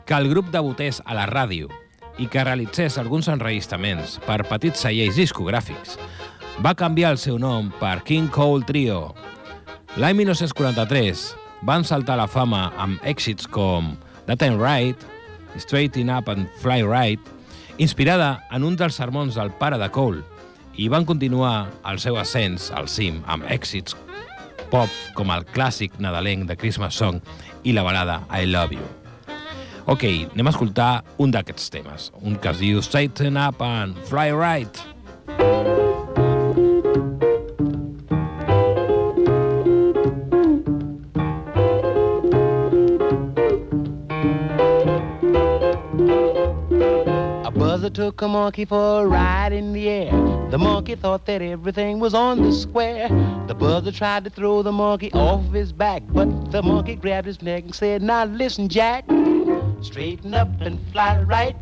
que 0.07 0.15
el 0.15 0.29
grup 0.31 0.47
debutés 0.53 1.01
a 1.03 1.13
la 1.17 1.27
ràdio 1.27 1.67
i 2.17 2.29
que 2.31 2.43
realitzés 2.43 2.97
alguns 2.97 3.27
enregistraments 3.29 4.17
per 4.25 4.45
petits 4.47 4.81
cellers 4.87 5.19
discogràfics, 5.19 5.97
va 6.63 6.73
canviar 6.73 7.11
el 7.13 7.19
seu 7.21 7.37
nom 7.37 7.69
per 7.77 7.99
King 8.07 8.31
Cole 8.33 8.65
Trio. 8.65 9.11
L'any 9.97 10.13
1943 10.13 11.21
van 11.65 11.81
saltar 11.81 12.19
la 12.19 12.27
fama 12.29 12.67
amb 12.77 13.01
èxits 13.01 13.47
com 13.49 13.95
That 14.27 14.43
Ain't 14.45 14.61
Right, 14.61 15.05
Straighten 15.57 16.11
Up 16.13 16.29
and 16.29 16.45
Fly 16.61 16.83
Right, 16.85 17.31
inspirada 17.81 18.43
en 18.53 18.67
un 18.67 18.77
dels 18.77 18.99
sermons 19.01 19.39
del 19.39 19.49
pare 19.57 19.79
de 19.81 19.87
Cole, 19.89 20.21
i 20.77 20.85
van 20.93 21.07
continuar 21.09 21.71
el 21.89 21.97
seu 21.97 22.19
ascens 22.21 22.69
al 22.77 22.85
cim 22.93 23.23
amb 23.25 23.49
èxits 23.49 23.97
pop 24.69 24.93
com 25.17 25.33
el 25.33 25.47
clàssic 25.49 25.97
nadalenc 25.97 26.45
de 26.45 26.59
Christmas 26.61 26.93
Song 27.01 27.17
i 27.65 27.73
la 27.73 27.81
balada 27.87 28.19
I 28.29 28.45
Love 28.45 28.77
You. 28.77 28.85
Ok, 29.89 30.05
anem 30.35 30.51
a 30.51 30.53
escoltar 30.53 30.91
un 31.17 31.33
d'aquests 31.33 31.73
temes, 31.73 32.11
un 32.21 32.37
que 32.37 32.53
es 32.53 32.61
diu 32.61 32.85
Straighten 32.85 33.41
Up 33.41 33.65
and 33.65 33.97
Fly 34.05 34.29
Right. 34.37 34.77
A 35.25 35.41
buzzer 35.41 35.86
buzzer 47.89 48.05
took 48.05 48.21
a 48.21 48.27
monkey 48.27 48.65
for 48.65 49.01
a 49.01 49.07
ride 49.07 49.53
in 49.53 49.73
the 49.73 49.87
air. 49.87 50.11
The 50.49 50.57
monkey 50.57 50.95
thought 50.95 51.25
that 51.25 51.41
everything 51.41 51.99
was 51.99 52.13
on 52.13 52.41
the 52.41 52.51
square. 52.51 53.07
The 53.47 53.55
brother 53.55 53.91
tried 53.91 54.23
to 54.25 54.29
throw 54.29 54.61
the 54.61 54.71
monkey 54.71 55.11
off 55.13 55.51
his 55.53 55.71
back, 55.71 56.03
but 56.09 56.51
the 56.51 56.61
monkey 56.61 56.95
grabbed 56.95 57.27
his 57.27 57.41
neck 57.41 57.63
and 57.63 57.75
said, 57.75 58.01
Now 58.01 58.25
listen, 58.25 58.67
Jack, 58.67 59.05
straighten 59.81 60.33
up 60.33 60.49
and 60.61 60.79
fly 60.91 61.21
right. 61.23 61.55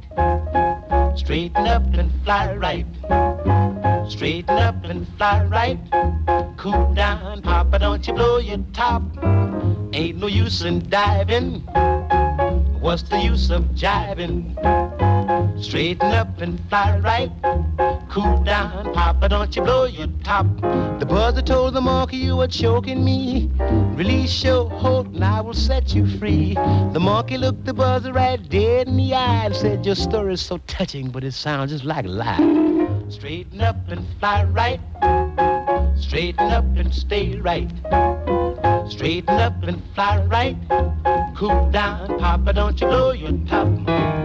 Straighten 1.17 1.67
up 1.67 1.83
and 1.93 2.11
fly 2.23 2.55
right. 2.55 2.85
Straighten 4.09 4.57
up 4.57 4.83
and 4.83 5.07
fly 5.17 5.43
right. 5.45 5.79
Cool 6.57 6.93
down, 6.93 7.41
Papa, 7.41 7.79
don't 7.79 8.05
you 8.07 8.13
blow 8.13 8.37
your 8.37 8.59
top. 8.73 9.03
Ain't 9.93 10.17
no 10.17 10.27
use 10.27 10.63
in 10.63 10.87
diving. 10.89 11.61
What's 12.79 13.03
the 13.03 13.19
use 13.19 13.49
of 13.49 13.63
jiving? 13.75 14.55
Straighten 15.65 16.11
up 16.11 16.39
and 16.41 16.59
fly 16.69 16.99
right. 16.99 17.31
Cool 18.07 18.37
down, 18.43 18.93
Papa, 18.93 19.27
don't 19.27 19.55
you 19.55 19.63
blow 19.63 19.85
your 19.85 20.05
top. 20.23 20.45
The 20.99 21.07
buzzer 21.09 21.41
told 21.41 21.73
the 21.73 21.81
monkey 21.81 22.17
you 22.17 22.37
were 22.37 22.47
choking 22.47 23.03
me. 23.03 23.49
Release 23.95 24.43
your 24.43 24.69
hold 24.69 25.07
and 25.07 25.25
I 25.25 25.41
will 25.41 25.55
set 25.55 25.95
you 25.95 26.05
free. 26.19 26.53
The 26.53 26.99
monkey 27.01 27.39
looked 27.39 27.65
the 27.65 27.73
buzzer 27.73 28.13
right 28.13 28.37
dead 28.47 28.87
in 28.87 28.95
the 28.95 29.15
eye 29.15 29.45
and 29.45 29.55
said, 29.55 29.83
Your 29.87 29.95
story 29.95 30.35
is 30.35 30.41
so 30.41 30.59
touching, 30.67 31.09
but 31.09 31.23
it 31.23 31.33
sounds 31.33 31.71
just 31.71 31.83
like 31.83 32.05
a 32.05 32.09
lie. 32.09 33.07
Straighten 33.09 33.59
up 33.59 33.77
and 33.87 34.05
fly 34.19 34.43
right. 34.43 34.79
Straighten 35.97 36.51
up 36.51 36.65
and 36.77 36.93
stay 36.93 37.39
right. 37.39 37.71
Straighten 38.87 39.33
up 39.33 39.63
and 39.63 39.81
fly 39.95 40.23
right. 40.25 40.55
Cool 41.35 41.71
down, 41.71 42.19
Papa, 42.19 42.53
don't 42.53 42.79
you 42.79 42.85
blow 42.85 43.13
your 43.13 43.33
top. 43.47 44.24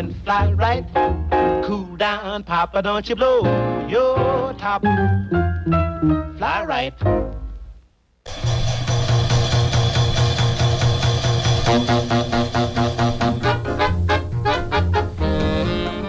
And 0.00 0.16
fly 0.24 0.52
right. 0.56 0.84
Cool 1.64 1.96
down, 1.96 2.42
Papa, 2.42 2.82
don't 2.82 3.06
you 3.08 3.14
blow 3.14 3.44
your 3.86 4.54
top. 4.56 4.82
Fly 6.38 6.64
right. 6.64 6.94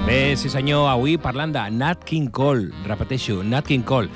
Bé, 0.08 0.36
sí 0.36 0.50
senyor, 0.50 0.88
avui 0.90 1.18
parlant 1.18 1.52
de 1.52 1.70
Nat 1.76 2.04
King 2.08 2.32
Cole, 2.32 2.72
repeteixo, 2.88 3.44
Nat 3.44 3.68
King 3.68 3.84
Cole. 3.84 4.08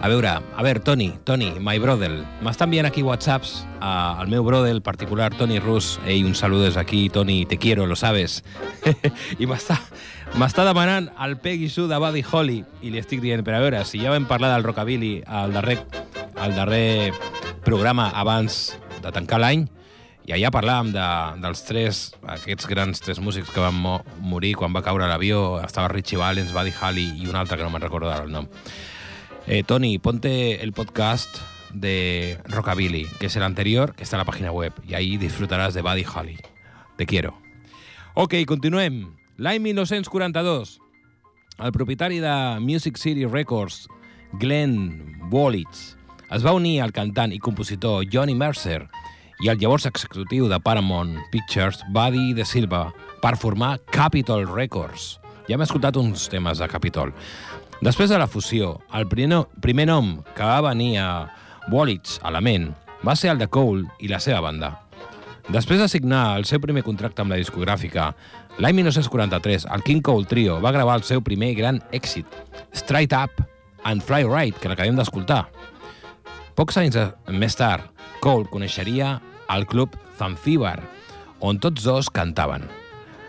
A 0.00 0.06
veure, 0.06 0.28
a 0.30 0.62
veure, 0.62 0.78
Toni, 0.78 1.08
Toni, 1.26 1.48
my 1.58 1.80
brother, 1.82 2.10
m'està 2.46 2.68
enviant 2.68 2.86
aquí 2.86 3.02
whatsapps 3.02 3.64
uh, 3.80 4.20
al 4.22 4.28
meu 4.30 4.44
brother 4.46 4.76
particular, 4.80 5.32
Toni 5.34 5.58
Rus. 5.58 5.96
Ei, 6.06 6.22
un 6.22 6.36
saludes 6.38 6.76
aquí, 6.76 7.08
Toni, 7.08 7.46
te 7.46 7.58
quiero, 7.58 7.86
lo 7.86 7.96
sabes. 7.96 8.44
I 9.42 9.48
m'està 9.50 9.80
m'està 10.38 10.62
demanant 10.68 11.08
el 11.24 11.34
Peggy 11.42 11.66
Sue 11.72 11.88
de 11.90 11.98
Buddy 11.98 12.22
Holly 12.30 12.60
i 12.84 12.92
li 12.92 13.00
estic 13.00 13.24
dient, 13.24 13.42
però 13.42 13.58
a 13.58 13.64
veure, 13.64 13.80
si 13.88 13.98
ja 13.98 14.12
vam 14.14 14.28
parlar 14.30 14.52
del 14.54 14.66
rockabilly 14.68 15.24
al 15.26 15.56
darrer, 15.56 15.80
al 16.36 16.54
darrer 16.54 17.10
programa 17.66 18.12
abans 18.14 18.76
de 19.02 19.12
tancar 19.14 19.40
l'any, 19.42 19.64
i 20.28 20.34
allà 20.36 20.52
parlàvem 20.52 20.92
de, 20.92 21.08
dels 21.42 21.64
tres, 21.64 22.02
aquests 22.36 22.68
grans 22.68 23.00
tres 23.00 23.18
músics 23.18 23.50
que 23.50 23.64
van 23.64 23.74
mo 23.74 23.96
morir 24.20 24.52
quan 24.60 24.74
va 24.76 24.84
caure 24.84 25.08
l'avió. 25.08 25.56
Estava 25.64 25.88
Richie 25.88 26.20
Valens, 26.20 26.52
Buddy 26.52 26.74
Holly 26.76 27.06
i 27.24 27.32
un 27.32 27.38
altre 27.40 27.56
que 27.56 27.64
no 27.64 27.72
me'n 27.72 27.82
recordo 27.82 28.12
el 28.12 28.30
nom. 28.30 28.46
Eh, 29.50 29.62
Tony, 29.62 29.98
ponte 29.98 30.62
el 30.62 30.74
podcast 30.74 31.38
de 31.72 32.38
Rockabilly, 32.44 33.06
que 33.18 33.26
es 33.26 33.36
el 33.36 33.42
anterior, 33.42 33.94
que 33.94 34.02
está 34.02 34.16
en 34.16 34.18
la 34.18 34.26
página 34.26 34.52
web, 34.52 34.74
y 34.86 34.92
ahí 34.92 35.16
disfrutaràs 35.16 35.72
de 35.72 35.80
Buddy 35.80 36.04
Holly. 36.04 36.36
Te 36.98 37.06
quiero. 37.06 37.32
Ok, 38.12 38.34
continuem. 38.46 39.16
L'any 39.38 39.60
1942, 39.60 40.80
el 41.64 41.72
propietari 41.72 42.18
de 42.20 42.60
Music 42.60 42.98
City 42.98 43.24
Records, 43.24 43.88
Glenn 44.34 45.16
Woolitz, 45.30 45.96
es 46.28 46.44
va 46.44 46.52
unir 46.52 46.82
al 46.82 46.92
cantant 46.92 47.32
i 47.32 47.40
compositor 47.40 48.04
Johnny 48.12 48.34
Mercer 48.36 48.82
i 49.40 49.48
el 49.48 49.56
llavors 49.56 49.88
executiu 49.88 50.50
de 50.52 50.60
Paramount 50.60 51.16
Pictures, 51.32 51.80
Buddy 51.88 52.34
de 52.36 52.44
Silva, 52.44 52.92
per 53.22 53.38
formar 53.40 53.78
Capitol 53.88 54.44
Records. 54.44 55.16
Ja 55.48 55.56
hem 55.56 55.64
escoltat 55.64 55.96
uns 55.96 56.26
temes 56.28 56.60
de 56.60 56.68
Capitol. 56.68 57.14
Després 57.78 58.10
de 58.10 58.18
la 58.18 58.26
fusió, 58.26 58.80
el 58.90 59.06
primer, 59.06 59.86
nom 59.86 60.16
que 60.34 60.42
va 60.42 60.72
venir 60.72 60.96
a 60.98 61.28
Woolitz 61.70 62.16
a 62.26 62.32
la 62.34 62.40
ment 62.42 62.72
va 63.06 63.14
ser 63.14 63.30
el 63.30 63.38
de 63.38 63.46
Cole 63.46 63.86
i 64.02 64.10
la 64.10 64.18
seva 64.18 64.40
banda. 64.42 64.72
Després 65.48 65.78
de 65.78 65.86
signar 65.86 66.34
el 66.40 66.44
seu 66.44 66.58
primer 66.58 66.82
contracte 66.82 67.22
amb 67.22 67.30
la 67.30 67.38
discogràfica, 67.38 68.08
l'any 68.58 68.80
1943, 68.80 69.68
el 69.70 69.86
King 69.86 70.02
Cole 70.02 70.26
Trio 70.26 70.58
va 70.58 70.74
gravar 70.74 70.98
el 70.98 71.06
seu 71.06 71.22
primer 71.22 71.52
gran 71.54 71.78
èxit, 71.94 72.26
Straight 72.74 73.14
Up 73.14 73.38
and 73.86 74.02
Fly 74.02 74.26
Right, 74.26 74.58
que 74.58 74.68
l'acabem 74.68 74.98
d'escoltar. 74.98 75.44
Pocs 76.58 76.82
anys 76.82 76.98
més 77.30 77.54
tard, 77.54 77.86
Cole 78.18 78.50
coneixeria 78.50 79.20
el 79.54 79.70
club 79.70 79.94
Zanzibar, 80.18 80.80
on 81.38 81.62
tots 81.62 81.86
dos 81.86 82.10
cantaven. 82.10 82.66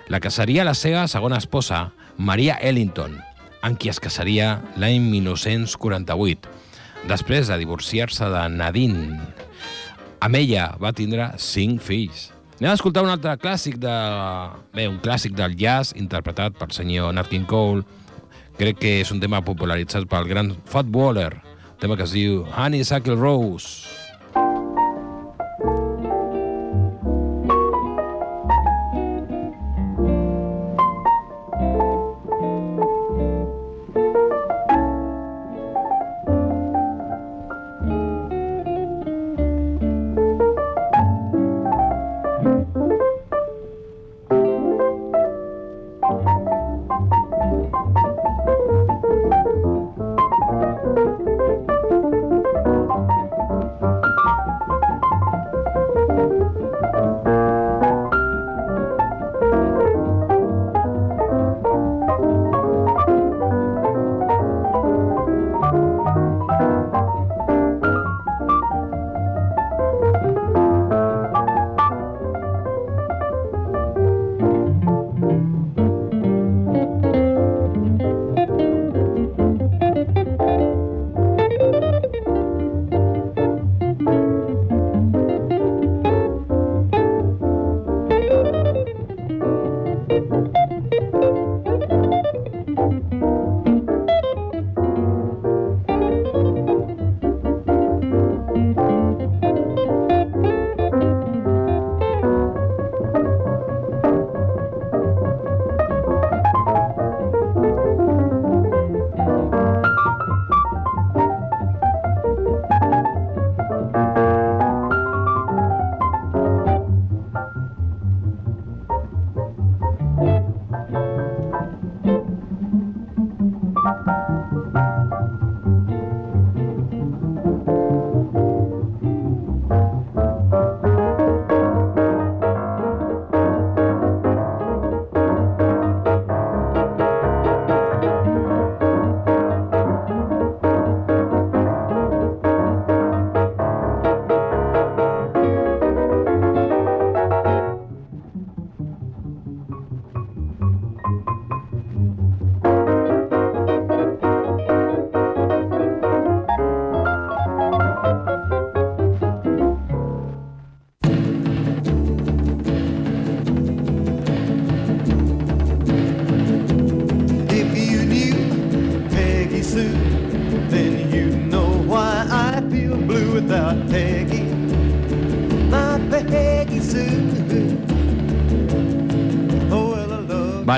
La 0.09 0.17
que 0.17 0.33
seria 0.33 0.65
la 0.65 0.73
seva 0.73 1.05
segona 1.05 1.37
esposa, 1.37 1.91
Maria 2.17 2.57
Ellington, 2.57 3.19
amb 3.61 3.79
qui 3.79 3.91
es 3.91 3.99
casaria 3.99 4.59
l'any 4.79 5.03
1948, 5.11 6.49
després 7.09 7.49
de 7.49 7.57
divorciar-se 7.59 8.29
de 8.31 8.43
Nadine. 8.53 9.19
Amb 10.23 10.39
ella 10.39 10.71
va 10.81 10.93
tindre 10.95 11.31
cinc 11.39 11.83
fills. 11.83 12.29
Anem 12.59 12.73
a 12.73 12.75
escoltar 12.75 13.05
un 13.05 13.11
altre 13.13 13.37
clàssic 13.39 13.77
de... 13.79 13.93
Bé, 14.75 14.89
un 14.91 14.99
clàssic 15.03 15.35
del 15.37 15.55
jazz 15.59 15.95
interpretat 15.95 16.57
pel 16.59 16.73
senyor 16.75 17.13
Nat 17.15 17.31
King 17.31 17.47
Cole. 17.47 17.85
Crec 18.59 18.81
que 18.81 18.97
és 19.05 19.13
un 19.15 19.21
tema 19.23 19.39
popularitzat 19.45 20.09
pel 20.11 20.27
gran 20.27 20.51
Fat 20.67 20.91
Waller, 20.91 21.31
tema 21.79 21.95
que 21.95 22.03
es 22.03 22.15
diu 22.15 22.43
Honeysuckle 22.51 23.15
Rose. 23.15 23.98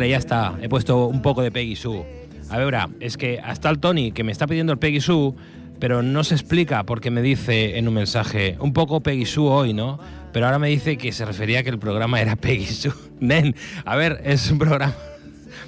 Vale, 0.01 0.09
ya 0.09 0.17
está. 0.17 0.57
He 0.59 0.67
puesto 0.67 1.05
un 1.05 1.21
poco 1.21 1.43
de 1.43 1.51
Peggy 1.51 1.75
Sue. 1.75 2.03
A 2.49 2.57
ver, 2.57 2.75
es 2.99 3.17
que 3.17 3.39
hasta 3.39 3.69
el 3.69 3.77
Tony 3.77 4.11
que 4.11 4.23
me 4.23 4.31
está 4.31 4.47
pidiendo 4.47 4.73
el 4.73 4.79
Peggy 4.79 4.99
Sue, 4.99 5.35
pero 5.79 6.01
no 6.01 6.23
se 6.23 6.33
explica 6.33 6.83
porque 6.87 7.11
me 7.11 7.21
dice 7.21 7.77
en 7.77 7.87
un 7.87 7.93
mensaje 7.93 8.57
un 8.59 8.73
poco 8.73 9.01
Peggy 9.01 9.27
Sue 9.27 9.47
hoy, 9.47 9.73
¿no? 9.73 9.99
Pero 10.33 10.47
ahora 10.47 10.57
me 10.57 10.69
dice 10.69 10.97
que 10.97 11.11
se 11.11 11.23
refería 11.23 11.59
a 11.59 11.63
que 11.63 11.69
el 11.69 11.77
programa 11.77 12.19
era 12.19 12.35
Peggy 12.35 12.65
Sue. 12.65 12.93
Nen, 13.19 13.53
a 13.85 13.95
ver, 13.95 14.23
és 14.25 14.49
un 14.49 14.57
programa... 14.57 14.95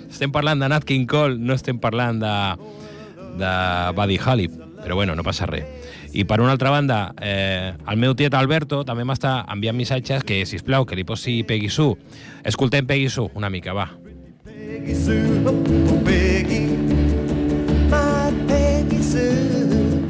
Estem 0.09 0.33
parlant 0.33 0.65
de 0.65 0.71
Nat 0.73 0.81
King 0.81 1.05
Cole, 1.05 1.37
no 1.37 1.53
estem 1.53 1.77
parlant 1.77 2.17
de 2.17 3.53
Buddy 3.93 4.17
Holly, 4.17 4.49
però 4.81 4.95
bueno, 4.97 5.13
no 5.13 5.21
passa 5.21 5.45
res. 5.45 5.69
I 6.09 6.25
per 6.25 6.41
una 6.41 6.57
altra 6.57 6.71
banda, 6.73 7.13
eh, 7.21 7.75
el 7.85 8.01
meu 8.01 8.17
tiet 8.17 8.33
Alberto 8.33 8.81
també 8.81 9.05
m'està 9.05 9.43
enviant 9.53 9.77
missatges 9.77 10.25
que, 10.25 10.41
si 10.49 10.57
plau 10.65 10.89
que 10.89 10.97
li 10.97 11.05
posi 11.05 11.43
Peggy 11.45 11.69
Sue. 11.69 12.01
Escoltem 12.41 12.89
Peggy 12.89 13.13
Sue 13.13 13.29
una 13.37 13.53
mica, 13.53 13.77
va. 13.77 13.91
Peggy 14.83 14.95
Sue. 14.99 15.43
Oh, 15.47 16.01
Peggy. 16.03 16.75
My 17.87 18.33
Peggy 18.47 19.01
Sue. 19.01 20.03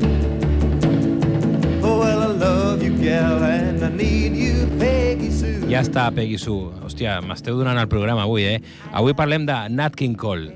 Oh, 1.84 2.00
well, 2.00 2.24
I 2.24 2.34
love 2.34 2.82
you, 2.82 2.98
gal, 2.98 3.44
and 3.44 3.84
I 3.86 3.90
need 3.90 4.34
you, 4.34 4.66
Peggy 4.80 5.30
Sue. 5.30 5.70
Ja 5.70 5.84
està, 5.86 6.08
Peggy 6.10 6.40
Sue. 6.42 6.74
Hòstia, 6.82 7.20
m'esteu 7.22 7.60
donant 7.60 7.78
el 7.78 7.86
programa 7.92 8.26
avui, 8.26 8.48
eh? 8.50 8.58
Avui 8.90 9.14
parlem 9.14 9.46
de 9.46 9.60
Nat 9.70 9.94
King 9.94 10.18
Cole 10.18 10.50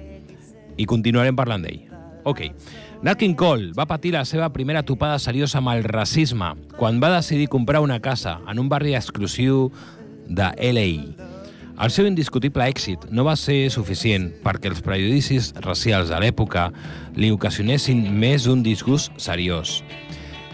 i 0.82 0.90
continuarem 0.90 1.38
parlant 1.38 1.62
d'ell. 1.62 1.86
Ok. 2.26 2.48
Nat 3.06 3.22
King 3.22 3.38
Cole 3.38 3.70
va 3.78 3.86
patir 3.86 4.16
la 4.18 4.26
seva 4.26 4.50
primera 4.50 4.82
topada 4.82 5.22
seriosa 5.22 5.62
amb 5.62 5.76
el 5.78 5.86
racisme 5.86 6.56
quan 6.74 6.98
va 6.98 7.14
decidir 7.20 7.54
comprar 7.54 7.86
una 7.86 8.02
casa 8.02 8.40
en 8.50 8.58
un 8.58 8.74
barri 8.74 8.98
exclusiu 8.98 9.68
de 10.26 10.50
LA. 10.74 11.37
El 11.78 11.92
seu 11.94 12.08
indiscutible 12.10 12.66
èxit 12.66 13.04
no 13.14 13.22
va 13.28 13.36
ser 13.38 13.68
suficient 13.70 14.32
perquè 14.42 14.72
els 14.72 14.80
prejudicis 14.82 15.52
racials 15.62 16.10
de 16.10 16.18
l'època 16.24 16.72
li 17.14 17.30
ocasionessin 17.30 18.00
més 18.18 18.48
d'un 18.48 18.64
disgust 18.66 19.14
seriós. 19.22 19.84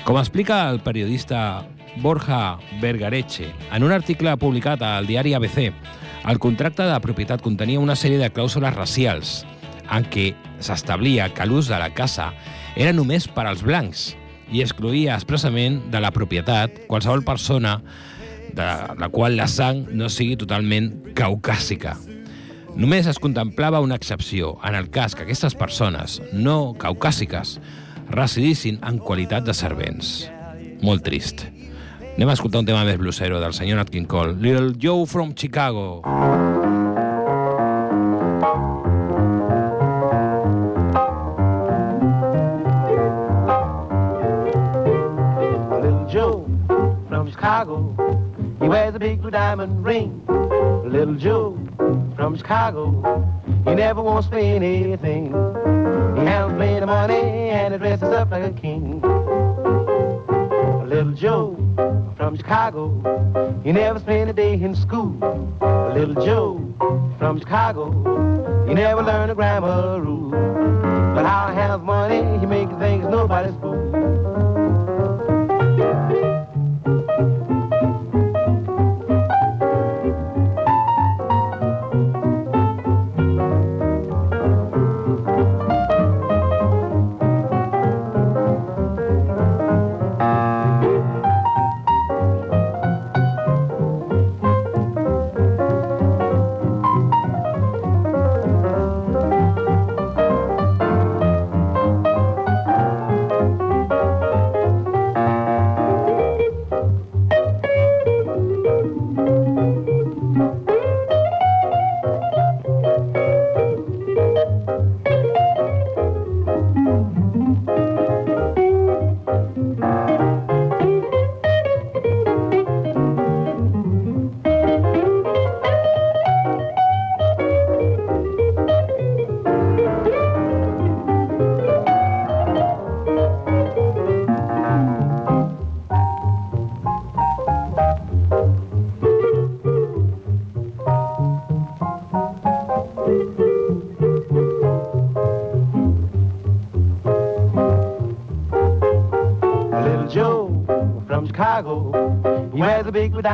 Com 0.04 0.20
explica 0.20 0.66
el 0.68 0.82
periodista 0.84 1.64
Borja 2.04 2.58
Vergareche 2.82 3.54
en 3.72 3.88
un 3.88 3.96
article 3.96 4.36
publicat 4.42 4.84
al 4.84 5.08
diari 5.08 5.32
ABC, 5.38 5.70
el 6.28 6.44
contracte 6.44 6.84
de 6.90 7.00
propietat 7.00 7.40
contenia 7.46 7.80
una 7.80 7.96
sèrie 7.96 8.20
de 8.20 8.28
clàusules 8.28 8.76
racials 8.76 9.46
en 9.96 10.04
què 10.04 10.34
s'establia 10.60 11.30
que 11.32 11.48
l'ús 11.48 11.72
de 11.72 11.80
la 11.80 11.94
casa 11.96 12.34
era 12.76 12.92
només 12.92 13.30
per 13.32 13.48
als 13.48 13.64
blancs 13.64 14.10
i 14.52 14.60
excluïa 14.60 15.16
expressament 15.16 15.86
de 15.94 16.04
la 16.04 16.12
propietat 16.12 16.84
qualsevol 16.92 17.24
persona 17.24 17.78
de 18.54 18.70
la 19.00 19.10
qual 19.10 19.38
la 19.38 19.48
sang 19.50 19.86
no 19.92 20.10
sigui 20.10 20.38
totalment 20.40 20.92
caucàsica. 21.18 21.98
Només 22.74 23.06
es 23.06 23.20
contemplava 23.22 23.82
una 23.86 23.98
excepció 24.00 24.56
en 24.66 24.76
el 24.76 24.90
cas 24.90 25.14
que 25.14 25.28
aquestes 25.28 25.54
persones 25.54 26.22
no 26.34 26.74
caucàsiques 26.82 27.60
residissin 28.10 28.80
en 28.82 28.98
qualitat 28.98 29.46
de 29.46 29.54
servents. 29.54 30.24
Molt 30.82 31.06
trist. 31.06 31.46
Anem 32.14 32.30
a 32.30 32.34
escoltar 32.38 32.62
un 32.62 32.68
tema 32.70 32.84
més 32.86 32.98
blusero 33.02 33.40
del 33.42 33.54
senyor 33.58 33.80
Nat 33.80 33.90
King 33.90 34.06
Cole. 34.10 34.36
Little 34.38 34.74
Joe 34.78 35.06
from 35.10 35.34
Chicago. 35.34 36.02
Little 45.82 46.06
Joe 46.10 46.46
from 47.10 47.30
Chicago, 47.32 48.23
he 48.64 48.70
wears 48.70 48.96
a 48.96 49.00
big 49.00 49.22
blue 49.22 49.30
diamond 49.30 49.84
ring. 49.84 50.26
Little 50.86 51.16
Joe 51.16 51.60
from 52.16 52.38
Chicago, 52.38 53.36
he 53.66 53.76
never 53.76 54.02
wants 54.02 54.30
to 54.30 54.36
pay 54.36 54.56
anything. 54.56 55.26
He 55.26 56.22
handles 56.24 56.54
plenty 56.54 56.78
of 56.78 56.88
money 56.88 57.50
and 57.50 57.74
he 57.74 57.78
dresses 57.78 58.10
up 58.10 58.32
like 58.32 58.44
a 58.44 58.54
king. 58.54 59.02
Little 60.88 61.12
Joe 61.12 61.58
from 62.16 62.38
Chicago, 62.38 63.60
he 63.66 63.74
never 63.74 64.00
spent 64.00 64.30
a 64.30 64.34
day 64.34 64.54
in 64.54 64.76
school. 64.76 65.12
Little 65.94 66.24
Joe 66.26 67.16
from 67.20 67.40
Chicago, 67.40 67.92
he 68.66 68.74
never 68.74 69.04
learned 69.04 69.32
a 69.32 69.36
grammar 69.36 70.00
rule. 70.00 70.32
But 70.32 71.26
how 71.26 71.50
he 71.50 71.56
has 71.56 71.82
money, 71.82 72.40
he 72.40 72.46
makes 72.46 72.72
things 72.76 73.04
nobody's 73.10 73.56
fool. 73.56 74.03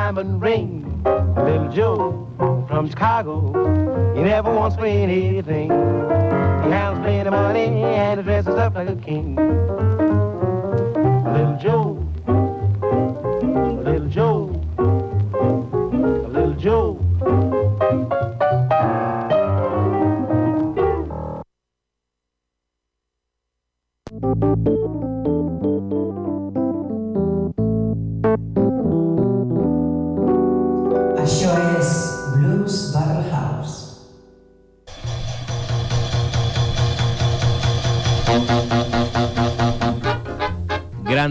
Diamond 0.09 0.41
ring. 0.41 0.68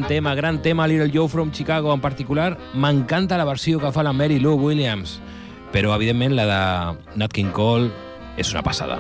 Tema, 0.09 0.35
gran 0.35 0.63
tema, 0.63 0.89
Little 0.89 1.11
Joe 1.13 1.29
from 1.29 1.53
Chicago. 1.53 1.93
En 1.93 2.01
particular, 2.01 2.57
m'encanta 2.75 3.37
la 3.37 3.45
versió 3.45 3.79
que 3.79 3.93
fa 3.93 4.03
la 4.03 4.15
Mary 4.17 4.41
Lou 4.41 4.57
Williams, 4.57 5.19
però, 5.71 5.93
evidentment, 5.95 6.33
la 6.35 6.47
de 6.49 7.19
Nat 7.21 7.35
King 7.37 7.53
Cole 7.53 7.93
és 8.41 8.51
una 8.55 8.65
passada. 8.65 8.97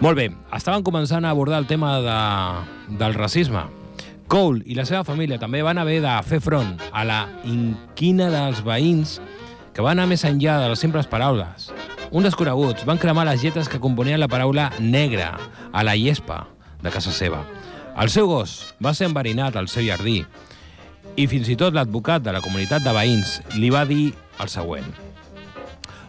Molt 0.00 0.16
bé, 0.16 0.30
estaven 0.56 0.82
començant 0.82 1.28
a 1.28 1.30
abordar 1.36 1.60
el 1.60 1.68
tema 1.68 1.98
de, 2.00 2.96
del 2.96 3.14
racisme. 3.14 3.66
Cole 4.26 4.64
i 4.64 4.74
la 4.74 4.88
seva 4.88 5.04
família 5.04 5.36
també 5.38 5.60
van 5.62 5.78
haver 5.78 6.00
de 6.00 6.16
fer 6.24 6.40
front 6.40 6.78
a 6.90 7.04
la 7.04 7.26
inquina 7.44 8.30
dels 8.32 8.64
veïns 8.64 9.18
que 9.76 9.84
van 9.84 10.00
anar 10.00 10.08
més 10.08 10.24
enllà 10.24 10.56
de 10.62 10.72
les 10.72 10.80
simples 10.80 11.06
paraules. 11.12 11.68
Uns 12.08 12.24
desconeguts 12.24 12.88
van 12.88 13.00
cremar 13.00 13.28
les 13.28 13.44
lletres 13.44 13.68
que 13.68 13.80
componien 13.80 14.20
la 14.20 14.32
paraula 14.32 14.70
negra 14.80 15.34
a 15.72 15.84
la 15.84 15.92
llespa 15.92 16.46
de 16.80 16.90
casa 16.90 17.12
seva. 17.12 17.44
El 17.92 18.08
seu 18.08 18.24
gos 18.24 18.72
va 18.80 18.94
ser 18.96 19.10
enverinat 19.10 19.56
al 19.58 19.66
seu 19.68 19.84
jardí 19.84 20.22
I 21.20 21.26
fins 21.28 21.50
i 21.52 21.56
tot 21.60 21.74
l'advocat 21.76 22.22
de 22.24 22.32
la 22.32 22.40
comunitat 22.40 22.80
de 22.80 22.92
veïns 22.96 23.34
li 23.60 23.68
va 23.68 23.82
dir 23.84 24.14
el 24.40 24.48
següent. 24.48 24.86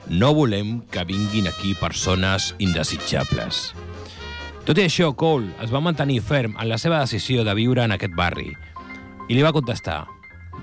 No 0.07 0.31
volem 0.36 0.77
que 0.91 1.03
vinguin 1.03 1.49
aquí 1.49 1.73
persones 1.75 2.53
indesitjables. 2.63 3.73
Tot 4.63 4.79
i 4.79 4.86
això, 4.88 5.11
Cole 5.11 5.51
es 5.65 5.75
va 5.75 5.84
mantenir 5.84 6.21
ferm 6.23 6.55
en 6.55 6.69
la 6.71 6.79
seva 6.79 7.01
decisió 7.03 7.43
de 7.43 7.55
viure 7.57 7.84
en 7.84 7.91
aquest 7.91 8.15
barri 8.15 8.53
i 9.27 9.36
li 9.36 9.43
va 9.43 9.51
contestar 9.51 10.05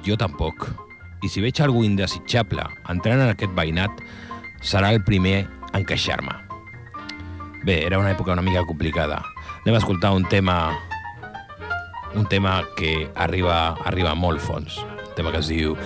jo 0.06 0.16
tampoc. 0.16 0.70
I 1.20 1.28
si 1.28 1.44
veig 1.44 1.60
algú 1.60 1.84
indesitjable 1.84 2.64
entrant 2.88 3.20
en 3.20 3.34
aquest 3.34 3.52
veïnat, 3.52 3.92
serà 4.64 4.94
el 4.94 5.04
primer 5.04 5.42
en 5.76 5.84
queixar-me. 5.84 6.32
Bé, 7.60 7.82
era 7.84 8.00
una 8.00 8.14
època 8.14 8.32
una 8.32 8.46
mica 8.46 8.64
complicada. 8.64 9.20
Anem 9.66 9.76
a 9.76 9.82
escoltar 9.82 10.14
un 10.16 10.24
tema 10.24 10.56
un 12.14 12.26
tema 12.26 12.64
que 12.76 13.10
arriba, 13.14 13.76
arriba 13.84 14.14
molt 14.14 14.40
fons. 14.40 14.78
Un 14.80 15.14
tema 15.16 15.32
que 15.32 15.42
es 15.42 15.50
diu... 15.50 15.76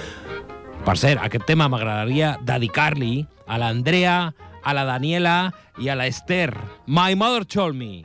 Per 0.84 0.98
cert, 1.00 1.22
aquest 1.24 1.46
tema 1.48 1.64
m'agradaria 1.72 2.34
dedicar-li 2.44 3.24
a 3.48 3.56
l'Andrea, 3.60 4.34
a 4.64 4.72
la 4.76 4.84
Daniela 4.84 5.52
i 5.80 5.88
a 5.88 5.96
la 5.96 6.06
Esther. 6.06 6.52
My 6.86 7.14
mother 7.16 7.44
told 7.44 7.76
me. 7.76 8.04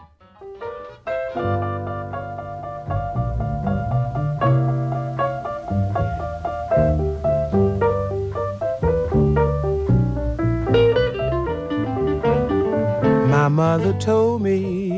My 13.27 13.49
mother 13.49 13.93
told 13.99 14.41
me 14.41 14.88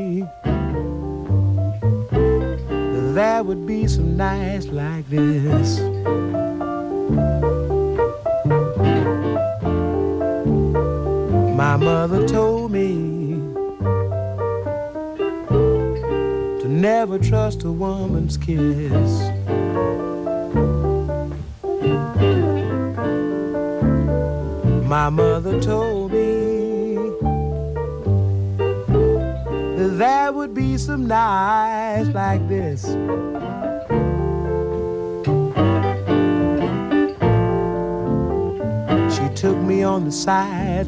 there 3.14 3.42
would 3.42 3.66
be 3.66 3.86
some 3.86 4.16
nights 4.16 4.66
like 4.68 5.06
this. 5.10 5.80
My 11.56 11.76
mother 11.76 12.26
told 12.26 12.72
me 12.72 12.94
to 16.60 16.68
never 16.68 17.18
trust 17.18 17.64
a 17.64 17.70
woman's 17.70 18.38
kiss. 18.38 19.20
My 24.88 25.10
mother 25.10 25.60
told 25.60 26.12
me 26.12 26.41
there 29.98 30.32
would 30.32 30.54
be 30.54 30.78
some 30.78 31.06
nights 31.06 32.08
like 32.10 32.46
this. 32.48 32.82
She 39.14 39.34
took 39.34 39.56
me 39.58 39.82
on 39.82 40.04
the 40.04 40.12
side 40.12 40.86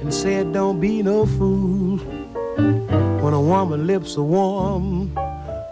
and 0.00 0.12
said, 0.12 0.52
Don't 0.52 0.80
be 0.80 1.02
no 1.02 1.26
fool. 1.26 1.98
When 3.22 3.34
a 3.34 3.40
woman 3.40 3.86
lips 3.86 4.16
are 4.16 4.22
warm, 4.22 5.16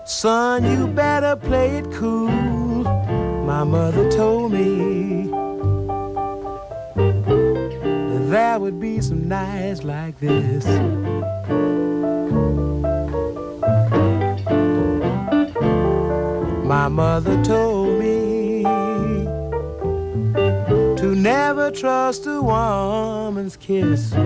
son, 0.05 0.65
you 0.65 0.87
better 0.87 1.37
play 1.37 1.79
it 1.79 1.91
cool. 1.93 2.85
My 3.45 3.65
mother 3.65 4.11
told 4.11 4.53
me 4.53 5.31
that 6.95 8.27
there 8.29 8.59
would 8.61 8.79
be 8.79 9.01
some 9.01 9.27
nights 9.27 9.83
like 9.83 10.19
this. 10.21 10.65
My 16.65 16.89
mother 16.89 17.43
told 17.43 17.99
me 17.99 18.63
to 20.97 21.15
never 21.17 21.71
trust 21.71 22.27
a 22.27 22.41
woman's 22.41 23.57
kiss. 23.57 24.11
The 24.11 24.19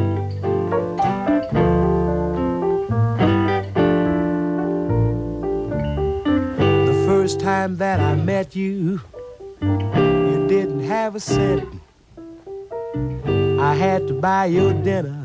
first 7.07 7.41
time 7.41 7.77
that 7.79 8.01
I 8.01 8.15
met 8.15 8.55
you, 8.55 9.01
you 9.63 10.47
didn't 10.49 10.85
have 10.85 11.15
a 11.15 11.21
cent. 11.21 11.67
I 13.59 13.75
had 13.75 14.07
to 14.09 14.15
buy 14.15 14.47
your 14.47 14.75
dinner, 14.75 15.24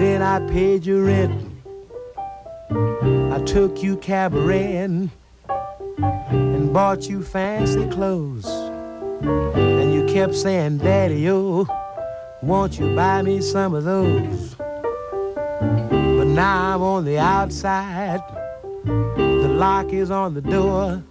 then 0.00 0.22
I 0.22 0.40
paid 0.48 0.86
your 0.86 1.04
rent. 1.04 1.50
I 3.32 3.42
took 3.44 3.82
you 3.82 3.96
cabaret 3.96 4.76
and 4.76 5.10
bought 6.72 7.08
you 7.08 7.22
fancy 7.22 7.88
clothes. 7.88 8.46
And 9.22 9.92
you 9.92 10.04
kept 10.06 10.34
saying, 10.34 10.78
Daddy, 10.78 11.28
oh, 11.30 11.66
won't 12.42 12.78
you 12.78 12.94
buy 12.94 13.22
me 13.22 13.40
some 13.40 13.74
of 13.74 13.84
those? 13.84 14.54
But 14.54 16.26
now 16.26 16.74
I'm 16.74 16.82
on 16.82 17.04
the 17.04 17.18
outside, 17.18 18.20
the 18.84 19.48
lock 19.48 19.92
is 19.92 20.10
on 20.10 20.34
the 20.34 20.40
door. 20.40 21.02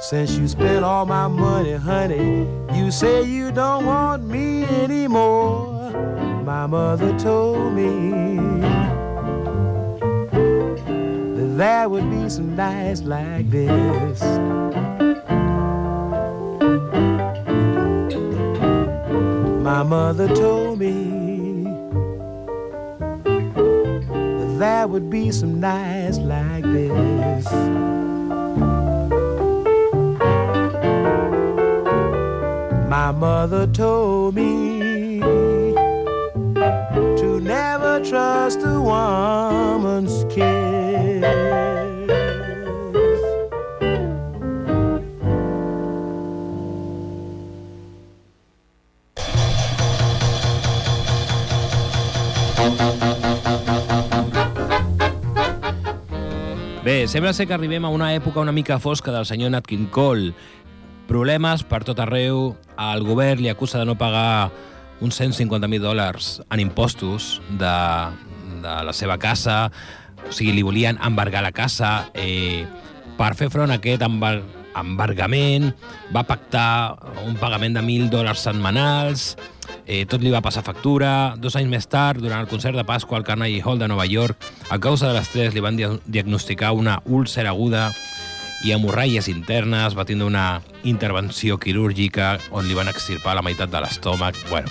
Since 0.00 0.32
you 0.32 0.48
spent 0.48 0.84
all 0.84 1.06
my 1.06 1.28
money, 1.28 1.74
honey, 1.74 2.48
you 2.72 2.90
say 2.90 3.22
you 3.22 3.52
don't 3.52 3.84
want 3.84 4.24
me 4.24 4.64
anymore. 4.64 5.78
My 6.48 6.66
mother 6.66 7.12
told 7.18 7.74
me 7.74 8.10
that 11.36 11.58
there 11.58 11.88
would 11.90 12.10
be 12.10 12.30
some 12.30 12.56
nights 12.56 13.02
like 13.02 13.50
this. 13.50 14.22
My 19.62 19.82
mother 19.82 20.26
told 20.34 20.78
me 20.78 21.64
that 23.24 24.56
there 24.58 24.88
would 24.88 25.10
be 25.10 25.30
some 25.30 25.60
nights 25.60 26.16
like 26.16 26.64
this. 26.64 27.44
My 32.88 33.12
mother 33.12 33.66
told 33.66 34.34
me 34.34 34.77
trust 38.00 38.62
a 38.62 38.80
woman's 38.80 40.24
kiss. 40.32 41.58
Bé, 56.88 57.06
sembla 57.06 57.34
ser 57.36 57.44
que 57.46 57.52
arribem 57.52 57.84
a 57.84 57.90
una 57.92 58.14
època 58.16 58.40
una 58.40 58.52
mica 58.52 58.78
fosca 58.80 59.12
del 59.12 59.26
senyor 59.28 59.50
Nat 59.52 59.66
King 59.68 59.90
Cole. 59.92 60.32
Problemes 61.04 61.60
per 61.60 61.82
tot 61.84 61.98
arreu. 62.00 62.54
El 62.80 63.04
govern 63.04 63.42
li 63.44 63.50
acusa 63.52 63.76
de 63.82 63.84
no 63.84 63.98
pagar 64.00 64.48
uns 65.00 65.20
150.000 65.20 65.80
dòlars 65.82 66.38
en 66.50 66.60
impostos 66.60 67.40
de, 67.60 67.78
de 68.62 68.76
la 68.84 68.94
seva 68.96 69.18
casa. 69.18 69.68
O 70.28 70.32
sigui, 70.34 70.52
li 70.52 70.66
volien 70.66 70.98
embargar 71.04 71.42
la 71.44 71.54
casa. 71.54 72.10
Eh, 72.14 72.66
per 73.18 73.34
fer 73.38 73.50
front 73.50 73.72
a 73.72 73.78
aquest 73.78 74.02
embar 74.06 74.38
embargament, 74.78 75.72
va 76.14 76.24
pactar 76.28 76.98
un 77.26 77.36
pagament 77.40 77.74
de 77.74 77.82
1.000 77.82 78.10
dòlars 78.12 78.44
setmanals, 78.46 79.32
eh, 79.86 80.04
tot 80.06 80.22
li 80.22 80.30
va 80.30 80.42
passar 80.44 80.62
factura. 80.62 81.34
Dos 81.38 81.56
anys 81.58 81.70
més 81.70 81.88
tard, 81.90 82.22
durant 82.22 82.40
el 82.40 82.50
concert 82.50 82.76
de 82.76 82.86
Pasqua 82.86 83.18
al 83.18 83.26
Carnegie 83.26 83.62
Hall 83.64 83.80
de 83.80 83.88
Nova 83.88 84.06
York, 84.06 84.38
a 84.70 84.78
causa 84.78 85.08
de 85.08 85.16
l'estrès 85.16 85.54
li 85.54 85.64
van 85.64 85.76
dia 85.76 85.90
diagnosticar 86.06 86.72
una 86.76 87.00
úlcera 87.06 87.50
aguda 87.50 87.88
i 88.66 88.74
hemorràgies 88.74 89.28
internes, 89.30 89.94
va 89.94 90.06
tindre 90.06 90.26
una 90.26 90.60
intervenció 90.82 91.58
quirúrgica 91.62 92.36
on 92.50 92.66
li 92.66 92.74
van 92.74 92.90
extirpar 92.90 93.36
la 93.38 93.44
meitat 93.46 93.70
de 93.70 93.82
l'estómac. 93.84 94.38
Bueno, 94.50 94.68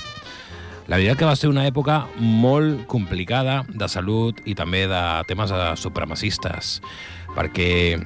la 0.87 0.95
veritat 0.95 1.19
que 1.19 1.27
va 1.27 1.35
ser 1.35 1.49
una 1.51 1.65
època 1.67 2.05
molt 2.17 2.85
complicada 2.87 3.61
de 3.67 3.87
salut 3.91 4.39
i 4.47 4.55
també 4.55 4.85
de 4.87 5.01
temes 5.27 5.51
de 5.51 5.71
supremacistes, 5.75 6.77
perquè 7.35 7.97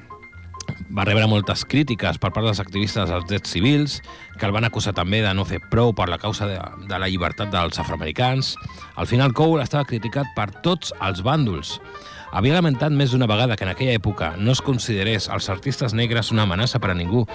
va 0.89 1.05
rebre 1.05 1.27
moltes 1.29 1.63
crítiques 1.65 2.17
per 2.21 2.31
part 2.33 2.47
dels 2.47 2.61
activistes 2.63 3.09
dels 3.09 3.27
drets 3.29 3.53
civils, 3.53 3.99
que 4.37 4.47
el 4.47 4.55
van 4.55 4.65
acusar 4.65 4.95
també 4.97 5.21
de 5.21 5.33
no 5.37 5.45
fer 5.45 5.61
prou 5.71 5.93
per 5.93 6.09
la 6.09 6.19
causa 6.21 6.47
de, 6.49 6.57
de 6.89 6.99
la 6.99 7.09
llibertat 7.11 7.51
dels 7.53 7.79
afroamericans. 7.79 8.55
Al 8.95 9.07
final, 9.07 9.35
Cole 9.37 9.63
estava 9.63 9.87
criticat 9.87 10.33
per 10.35 10.49
tots 10.65 10.93
els 11.01 11.21
bàndols. 11.25 11.77
Havia 12.31 12.55
lamentat 12.55 12.93
més 12.95 13.11
d'una 13.11 13.27
vegada 13.27 13.57
que 13.59 13.65
en 13.67 13.73
aquella 13.73 13.97
època 13.99 14.31
no 14.39 14.53
es 14.55 14.61
considerés 14.63 15.27
els 15.27 15.49
artistes 15.51 15.91
negres 15.91 16.31
una 16.31 16.45
amenaça 16.47 16.79
per 16.79 16.93
a 16.93 16.95
ningú, 16.95 17.25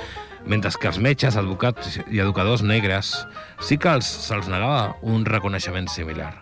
mentre 0.49 0.73
que 0.81 0.89
els 0.89 0.99
metges, 1.03 1.37
advocats 1.37 1.99
i 2.09 2.23
educadors 2.25 2.65
negres 2.65 3.13
sí 3.61 3.77
que 3.77 3.93
els, 3.93 4.09
se'ls 4.09 4.49
negava 4.49 4.97
un 5.05 5.27
reconeixement 5.29 5.91
similar. 5.93 6.33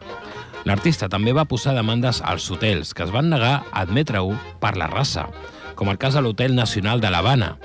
L'artista 0.64 1.10
també 1.10 1.34
va 1.36 1.48
posar 1.50 1.74
demandes 1.74 2.22
als 2.24 2.46
hotels, 2.50 2.94
que 2.94 3.04
es 3.04 3.12
van 3.12 3.28
negar 3.28 3.56
a 3.66 3.82
admetre-ho 3.82 4.32
per 4.62 4.76
la 4.78 4.88
raça, 4.88 5.26
com 5.74 5.90
el 5.90 5.98
cas 5.98 6.14
de 6.14 6.22
l'Hotel 6.22 6.54
Nacional 6.54 7.02
de 7.02 7.10
l'Havana, 7.10 7.56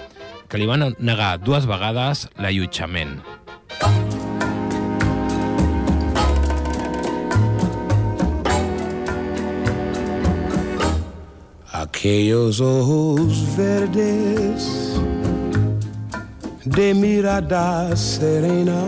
que 0.49 0.57
li 0.57 0.67
van 0.67 0.89
negar 0.97 1.37
dues 1.37 1.69
vegades 1.69 2.27
l'allotjament. 2.41 3.19
Aquellos 11.89 12.61
ojos 12.61 13.57
verdes 13.57 14.93
de 16.63 16.93
mirada 16.93 17.93
serena 17.95 18.81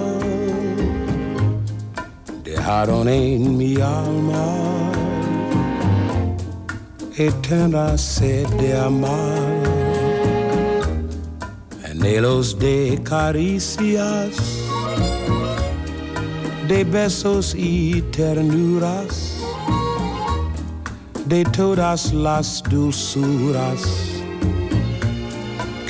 dejaron 2.44 3.10
en 3.10 3.58
mi 3.58 3.76
alma 3.82 4.92
eterna 7.18 7.98
sed 7.98 8.48
de 8.62 8.78
amar, 8.80 9.60
anhelos 11.90 12.58
de 12.58 13.02
caricias, 13.04 14.38
de 16.68 16.84
besos 16.86 17.56
y 17.56 18.02
ternuras 18.04 19.31
de 21.26 21.44
todas 21.46 22.14
las 22.14 22.64
dulzuras 22.70 23.82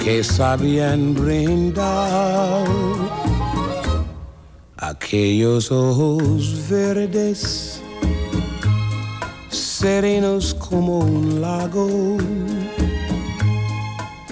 que 0.04 0.24
sabían 0.24 1.14
brindar 1.14 2.66
aquellos 4.78 5.72
ojos 5.72 6.68
verdes 6.70 7.82
serenos 9.50 10.54
como 10.54 11.00
un 11.00 11.42
lago 11.42 12.18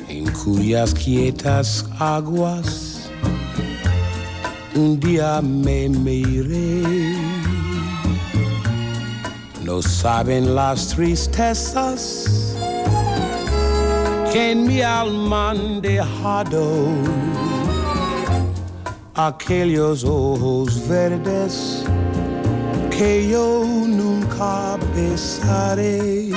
en 0.08 0.32
cuyas 0.32 0.94
quietas 0.94 1.86
aguas. 1.98 3.10
Un 4.76 5.00
día 5.00 5.42
me 5.42 5.90
miré 5.90 7.19
no 9.70 9.84
saben 9.84 10.56
las 10.56 10.88
tristezas 10.88 12.56
que 14.32 14.52
en 14.54 14.66
mi 14.66 14.82
alma 14.82 15.52
han 15.52 15.80
dejado 15.80 16.88
aquellos 19.14 20.04
ojos 20.04 20.88
verdes 20.88 21.84
que 22.90 23.30
yo 23.30 23.64
nunca 23.86 24.76
besaré. 24.96 26.32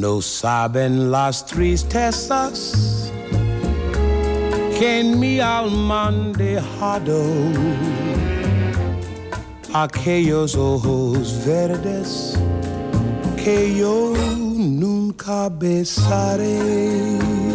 No 0.00 0.20
saben 0.20 1.10
las 1.10 1.46
tristezas 1.46 3.10
que 4.78 5.00
en 5.00 5.18
mi 5.18 5.40
alma 5.40 6.08
han 6.08 6.34
dejado 6.34 7.18
aquellos 9.72 10.54
ojos 10.54 11.42
verdes 11.46 12.34
que 13.42 13.74
yo 13.74 14.12
nunca 14.58 15.48
besaré. 15.48 17.45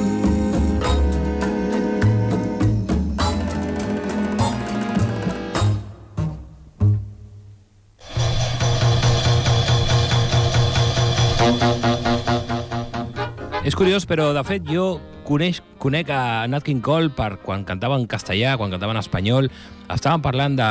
Curiós, 13.82 14.04
però 14.06 14.28
de 14.30 14.42
fet 14.46 14.68
jo 14.70 15.00
coneix, 15.26 15.58
conec 15.82 16.12
a 16.14 16.46
Nat 16.46 16.62
King 16.68 16.84
Cole 16.86 17.10
per 17.18 17.40
quan 17.42 17.64
cantava 17.66 17.96
en 17.98 18.04
castellà, 18.06 18.52
quan 18.60 18.70
cantava 18.70 18.94
en 18.94 19.00
espanyol. 19.00 19.48
Estàvem 19.90 20.22
parlant 20.22 20.54
de 20.60 20.68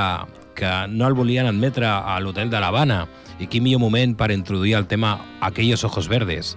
que 0.55 0.71
no 0.93 1.09
el 1.09 1.17
volien 1.19 1.49
admetre 1.51 1.89
a 1.91 2.21
l'hotel 2.23 2.53
de 2.53 2.61
l'Havana 2.63 3.01
i 3.43 3.49
quin 3.51 3.65
millor 3.67 3.83
moment 3.83 4.15
per 4.15 4.31
introduir 4.31 4.77
el 4.79 4.87
tema 4.87 5.17
Aquellos 5.43 5.83
ojos 5.89 6.07
verdes. 6.07 6.53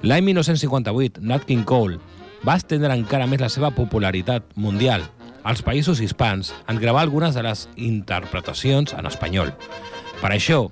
L'any 0.00 0.24
1958, 0.30 1.20
Nat 1.20 1.44
King 1.44 1.68
Cole 1.68 2.00
va 2.40 2.56
estendre 2.56 2.96
encara 2.96 3.28
més 3.28 3.44
la 3.44 3.52
seva 3.52 3.74
popularitat 3.76 4.48
mundial 4.56 5.04
als 5.44 5.60
països 5.60 6.00
hispans 6.00 6.54
en 6.72 6.80
gravar 6.80 7.04
algunes 7.04 7.36
de 7.36 7.44
les 7.44 7.68
interpretacions 7.76 8.96
en 8.96 9.12
espanyol. 9.12 9.52
Per 10.22 10.32
això, 10.32 10.70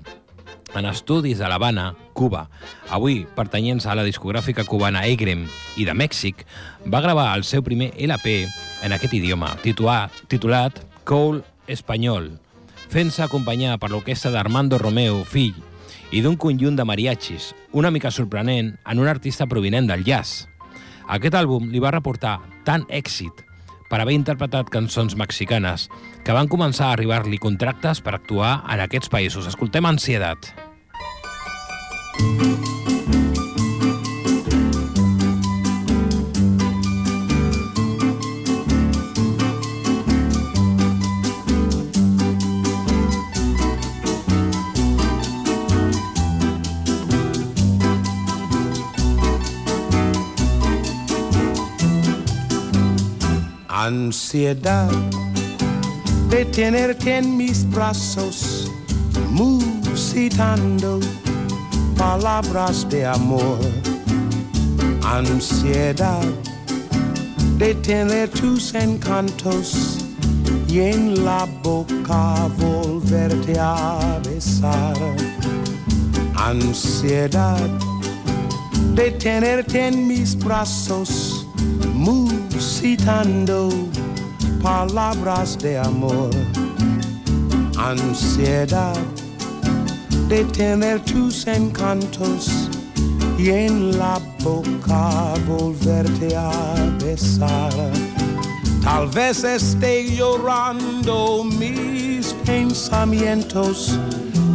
en 0.73 0.89
estudis 0.89 1.37
de 1.37 1.45
l'Havana, 1.45 1.91
Cuba, 2.17 2.47
avui 2.89 3.21
pertanyents 3.37 3.85
a 3.85 3.93
la 3.93 4.05
discogràfica 4.07 4.65
cubana 4.65 5.05
Egrem 5.05 5.45
i 5.77 5.85
de 5.85 5.93
Mèxic, 5.93 6.41
va 6.89 7.03
gravar 7.05 7.29
el 7.37 7.45
seu 7.45 7.61
primer 7.61 7.91
LP 7.93 8.39
en 8.83 8.97
aquest 8.97 9.13
idioma, 9.13 9.53
titulat, 9.61 10.13
titulat 10.31 10.81
Cole 11.05 11.45
Espanyol, 11.69 12.31
fent-se 12.89 13.21
acompanyar 13.23 13.77
per 13.77 13.91
l'orquestra 13.93 14.33
d'Armando 14.33 14.81
Romeo, 14.81 15.21
fill, 15.29 15.55
i 16.11 16.23
d'un 16.23 16.37
conjunt 16.39 16.77
de 16.77 16.85
mariachis, 16.87 17.51
una 17.71 17.91
mica 17.91 18.11
sorprenent 18.11 18.73
en 18.85 18.99
un 18.99 19.07
artista 19.11 19.45
provinent 19.45 19.89
del 19.91 20.05
jazz. 20.07 20.47
Aquest 21.07 21.35
àlbum 21.37 21.69
li 21.71 21.83
va 21.83 21.93
reportar 21.93 22.39
tant 22.67 22.87
èxit 22.89 23.43
per 23.87 24.01
haver 24.01 24.15
interpretat 24.17 24.71
cançons 24.71 25.15
mexicanes 25.15 25.87
que 26.25 26.35
van 26.35 26.49
començar 26.51 26.89
a 26.89 26.95
arribar-li 26.97 27.39
contractes 27.39 28.01
per 28.03 28.15
actuar 28.17 28.61
en 28.67 28.83
aquests 28.83 29.11
països. 29.11 29.47
Escoltem 29.47 29.87
Ansiedat. 29.87 30.66
Ansiedad 53.87 54.91
de 56.29 56.43
tenerte 56.45 57.17
en 57.17 57.37
mis 57.37 57.69
brazos, 57.69 58.69
musitando 59.31 60.99
palabras 61.97 62.87
de 62.89 63.05
amor. 63.05 63.59
Ansiedad 65.03 66.23
de 67.57 67.73
tener 67.75 68.29
tus 68.29 68.73
encantos 68.75 69.97
y 70.67 70.79
en 70.79 71.25
la 71.25 71.47
boca 71.63 72.47
volverte 72.57 73.57
a 73.59 74.19
besar. 74.23 74.95
Ansiedad 76.35 77.69
de 78.93 79.11
tenerte 79.11 79.87
en 79.87 80.07
mis 80.07 80.37
brazos, 80.37 81.47
musitando 81.93 83.69
palabras 84.61 85.57
de 85.57 85.79
amor. 85.79 86.31
Ansiedad 87.77 88.95
de 90.27 90.43
tener 90.45 90.99
tus 91.05 91.47
encantos 91.47 92.69
y 93.37 93.49
en 93.49 93.97
la 93.97 94.19
boca 94.43 95.33
volverte 95.47 96.35
a 96.35 96.75
besar. 97.03 97.71
Tal 98.83 99.07
vez 99.07 99.43
esté 99.43 100.15
llorando 100.15 101.43
mis 101.43 102.33
pensamientos, 102.45 103.97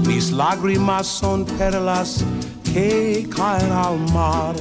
mis 0.06 0.30
lágrimas 0.30 1.06
son 1.06 1.44
perlas 1.44 2.24
que 2.72 3.28
caen 3.34 3.72
al 3.72 3.98
mar 4.12 4.54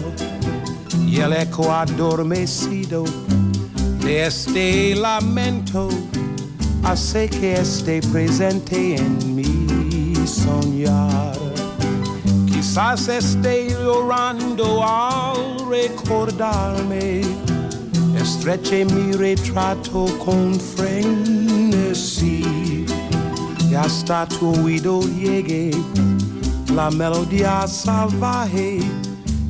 y 1.07 1.19
el 1.19 1.33
eco 1.33 1.71
adormecido 1.71 3.03
de 3.99 4.27
este 4.27 4.95
lamento 4.95 5.89
hace 6.83 7.29
que 7.29 7.53
esté 7.53 8.01
presente 8.01 8.95
en 8.95 9.35
mi 9.35 9.60
soñar. 10.31 11.37
Quizás 12.47 13.07
esté 13.07 13.69
llorando 13.69 14.83
al 14.83 15.69
recordarme, 15.69 17.21
estreche 18.15 18.85
mi 18.85 19.11
retrato 19.13 20.05
con 20.23 20.55
frenesí. 20.75 22.45
ya 23.69 23.83
está 23.83 24.27
tu 24.27 24.51
oído 24.63 25.01
llegue 25.01 25.71
la 26.75 26.89
melodía 26.89 27.67
salvaje 27.67 28.79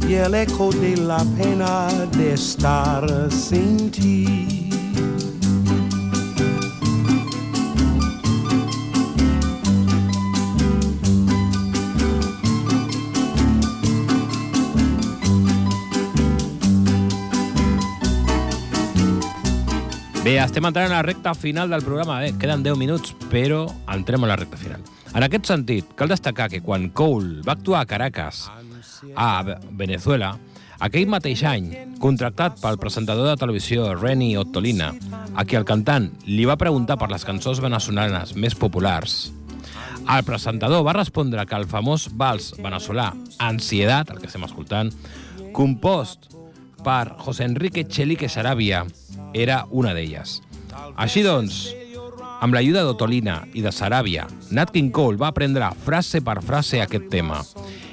y 0.08 0.14
el 0.14 0.34
eco 0.34 0.72
de 0.72 0.98
la 0.98 1.24
pena 1.38 1.88
de 2.18 2.34
estar 2.34 3.32
sin 3.32 3.92
ti. 3.92 4.61
Bé, 20.32 20.38
estem 20.40 20.64
entrant 20.64 20.94
a 20.94 21.02
la 21.02 21.04
recta 21.04 21.34
final 21.36 21.68
del 21.68 21.82
programa. 21.84 22.22
Bé, 22.24 22.30
queden 22.40 22.62
10 22.64 22.78
minuts, 22.80 23.10
però 23.28 23.66
entrem 23.92 24.24
a 24.24 24.30
la 24.30 24.38
recta 24.40 24.56
final. 24.56 24.80
En 25.12 25.26
aquest 25.26 25.50
sentit, 25.50 25.90
cal 26.00 26.08
destacar 26.08 26.46
que 26.48 26.62
quan 26.64 26.86
Cole 26.96 27.42
va 27.44 27.58
actuar 27.58 27.82
a 27.82 27.90
Caracas, 27.90 28.46
a 29.12 29.44
Venezuela, 29.76 30.30
aquell 30.80 31.12
mateix 31.12 31.44
any, 31.44 31.68
contractat 32.00 32.62
pel 32.62 32.80
presentador 32.80 33.28
de 33.28 33.36
televisió 33.42 33.90
Renny 33.98 34.30
Ottolina, 34.40 34.94
a 35.36 35.44
qui 35.44 35.60
el 35.60 35.68
cantant 35.68 36.08
li 36.24 36.48
va 36.48 36.56
preguntar 36.56 36.96
per 36.96 37.12
les 37.12 37.28
cançons 37.28 37.60
venezolanes 37.60 38.32
més 38.40 38.56
populars, 38.56 39.34
el 40.08 40.24
presentador 40.24 40.88
va 40.88 40.96
respondre 40.96 41.44
que 41.44 41.60
el 41.60 41.68
famós 41.68 42.08
vals 42.08 42.54
venezolà 42.56 43.12
Ansiedad, 43.44 44.08
el 44.08 44.24
que 44.24 44.32
estem 44.32 44.48
escoltant, 44.48 44.96
compost 45.52 46.32
per 46.86 47.18
José 47.20 47.52
Enrique 47.52 47.84
Chelique 47.84 48.32
Sarabia, 48.32 48.86
era 49.34 49.66
una 49.70 49.94
d'elles. 49.94 50.40
Així 50.96 51.24
doncs, 51.26 51.64
amb 52.42 52.56
l'ajuda 52.56 52.84
d'Otolina 52.86 53.42
i 53.54 53.62
de 53.62 53.72
Sarabia, 53.72 54.28
Nat 54.52 54.72
King 54.74 54.92
Cole 54.92 55.20
va 55.22 55.30
aprendre 55.30 55.70
frase 55.86 56.24
per 56.26 56.40
frase 56.42 56.82
aquest 56.82 57.10
tema, 57.14 57.42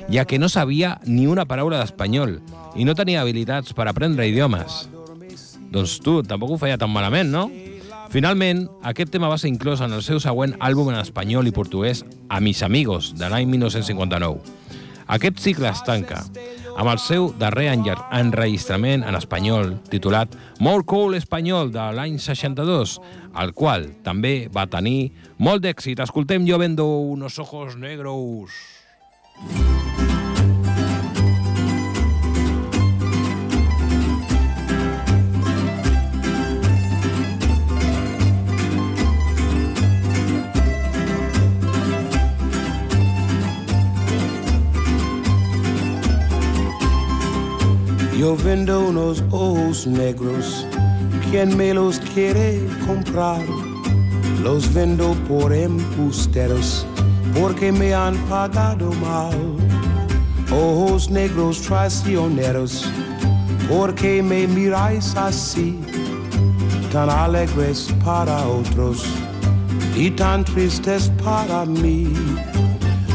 ja 0.08 0.24
que 0.24 0.38
no 0.38 0.48
sabia 0.48 0.96
ni 1.04 1.26
una 1.28 1.44
paraula 1.44 1.82
d'espanyol 1.82 2.38
i 2.76 2.86
no 2.88 2.96
tenia 2.96 3.20
habilitats 3.22 3.74
per 3.76 3.88
aprendre 3.88 4.28
idiomes. 4.28 4.86
Doncs 5.68 5.98
tu, 6.00 6.22
tampoc 6.24 6.54
ho 6.54 6.60
feia 6.60 6.78
tan 6.80 6.92
malament, 6.92 7.28
no? 7.28 7.48
Finalment, 8.08 8.64
aquest 8.88 9.12
tema 9.12 9.28
va 9.28 9.36
ser 9.36 9.50
inclòs 9.52 9.82
en 9.84 9.92
el 9.92 10.00
seu 10.00 10.16
següent 10.16 10.54
àlbum 10.64 10.88
en 10.94 11.02
espanyol 11.02 11.50
i 11.50 11.52
portuguès 11.52 12.06
A 12.32 12.40
mis 12.40 12.62
amigos, 12.64 13.12
de 13.20 13.28
l'any 13.28 13.44
1959. 13.48 14.40
Aquest 15.08 15.40
cicle 15.40 15.70
es 15.70 15.80
tanca 15.86 16.20
amb 16.78 16.90
el 16.92 16.98
seu 17.00 17.30
darrer 17.40 17.70
enregistrament 17.72 19.02
en 19.08 19.16
espanyol 19.16 19.72
titulat 19.88 20.36
More 20.60 20.84
Cool 20.84 21.16
Espanyol 21.18 21.72
de 21.72 21.88
l'any 21.96 22.20
62, 22.20 22.98
el 23.40 23.54
qual 23.56 23.88
també 24.04 24.34
va 24.52 24.68
tenir 24.68 25.10
molt 25.40 25.64
d'èxit. 25.64 26.04
Escoltem 26.04 26.46
Jo 26.46 26.60
vendo 26.60 26.86
unos 27.16 27.40
ojos 27.40 27.76
negros. 27.80 28.52
Yo 48.28 48.36
vendo 48.36 48.88
unos 48.88 49.24
ojos 49.30 49.86
negros, 49.86 50.66
quien 51.30 51.56
me 51.56 51.72
los 51.72 51.98
quiere 51.98 52.60
comprar, 52.86 53.40
los 54.42 54.70
vendo 54.74 55.14
por 55.26 55.50
embusteros, 55.50 56.86
porque 57.32 57.72
me 57.72 57.94
han 57.94 58.18
pagado 58.28 58.92
mal. 59.00 59.34
Ojos 60.52 61.08
negros 61.08 61.62
traicioneros, 61.62 62.84
porque 63.66 64.22
me 64.22 64.46
miráis 64.46 65.16
así, 65.16 65.80
tan 66.92 67.08
alegres 67.08 67.88
para 68.04 68.46
otros 68.46 69.06
y 69.96 70.10
tan 70.10 70.44
tristes 70.44 71.10
para 71.24 71.64
mí. 71.64 72.12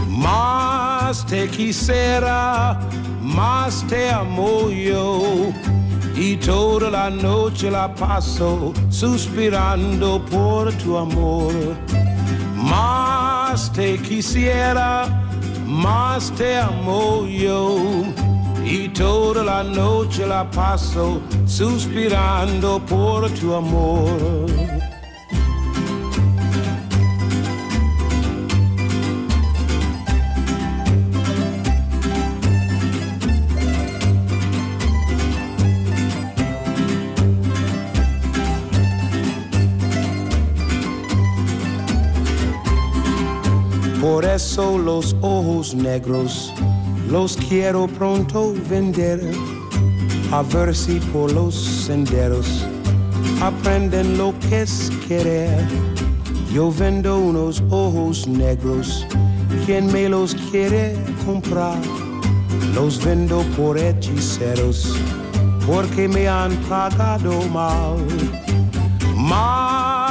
Más 0.09 1.23
te 1.27 1.47
quisiera 1.49 2.79
más 3.33 3.85
te 3.87 4.09
amo 4.09 4.69
yo. 4.69 5.51
Y 6.15 6.37
toda 6.37 6.89
la 6.89 7.09
noche 7.09 7.71
la 7.71 7.93
paso 7.93 8.71
suspirando 8.89 10.23
por 10.25 10.71
tu 10.73 10.97
amor. 10.97 11.53
Más 12.55 13.71
te 13.73 13.97
quisiera, 13.97 15.23
más 15.65 16.31
te 16.31 16.57
amo 16.57 17.25
yo. 17.25 17.77
Y 18.63 18.89
toda 18.89 19.43
la 19.43 19.63
noche 19.63 20.25
la 20.25 20.49
paso 20.49 21.19
suspirando 21.45 22.79
por 22.85 23.29
tu 23.31 23.53
amor. 23.55 24.52
Los 44.33 45.15
ojos 45.21 45.75
negros. 45.75 46.51
Los 47.07 47.37
quiero 47.37 47.85
pronto 47.85 48.55
vender, 48.67 49.21
a 50.31 50.41
ver 50.41 50.75
si 50.75 50.99
por 51.13 51.31
los 51.31 51.53
senderos 51.53 52.65
aprenden 53.39 54.17
lo 54.17 54.33
que 54.39 54.63
es 54.63 54.89
querer. 55.07 55.63
Yo 56.51 56.71
vendo 56.71 57.19
unos 57.19 57.61
ojos 57.69 58.27
negros, 58.27 59.05
quien 59.67 59.85
me 59.93 60.09
los 60.09 60.33
quiere 60.49 60.97
comprar, 61.27 61.77
los 62.73 63.05
vendo 63.05 63.43
por 63.55 63.77
hechiceros, 63.77 64.95
porque 65.67 66.07
me 66.07 66.27
han 66.27 66.55
pagado 66.67 67.39
mal. 67.49 67.97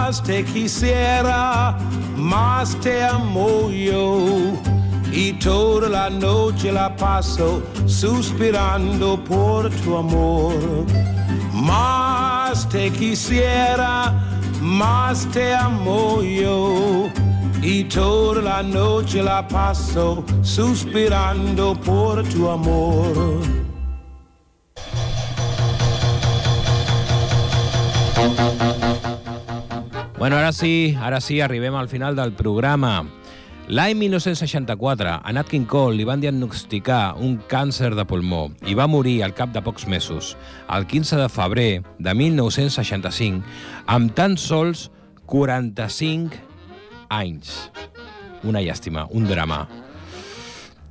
Más 0.05 0.21
te 0.21 0.45
quisiera, 0.45 1.79
más 2.17 2.75
te 2.81 3.05
amo 3.05 3.71
yo. 3.71 4.19
Y 5.13 5.35
toda 5.35 5.89
la 5.89 6.11
noche 6.11 6.73
la 6.73 6.97
paso 6.97 7.63
suspirando 7.87 9.17
por 9.23 9.71
tu 9.71 9.97
amor. 9.97 10.55
Más 11.55 12.69
te 12.69 12.91
quisiera, 12.91 14.13
más 14.61 15.25
te 15.27 15.55
amo 15.55 16.21
yo. 16.21 17.09
Y 17.63 17.85
toda 17.85 18.43
la 18.43 18.63
noche 18.65 19.23
la 19.23 19.47
paso 19.47 20.25
suspirando 20.43 21.75
por 21.77 22.25
tu 22.25 22.51
amor. 22.51 23.41
Bueno, 30.23 30.37
ara 30.37 30.53
sí, 30.53 30.97
ara 31.01 31.21
sí, 31.21 31.41
arribem 31.41 31.75
al 31.75 31.89
final 31.89 32.15
del 32.15 32.31
programa. 32.33 33.09
L'any 33.67 33.97
1964, 33.99 35.17
a 35.19 35.33
Nat 35.35 35.49
King 35.51 35.67
Cole 35.67 35.99
li 35.99 36.07
van 36.07 36.23
diagnosticar 36.23 37.17
un 37.19 37.41
càncer 37.51 37.91
de 37.99 38.05
pulmó 38.07 38.45
i 38.71 38.79
va 38.79 38.87
morir 38.87 39.17
al 39.27 39.35
cap 39.35 39.51
de 39.51 39.59
pocs 39.67 39.89
mesos, 39.91 40.37
el 40.71 40.87
15 40.87 41.19
de 41.25 41.27
febrer 41.27 41.67
de 41.99 42.15
1965, 42.15 43.43
amb 43.91 44.15
tan 44.15 44.39
sols 44.39 44.93
45 45.27 46.39
anys. 47.11 47.73
Una 48.47 48.63
llàstima, 48.63 49.09
un 49.11 49.27
drama. 49.27 49.65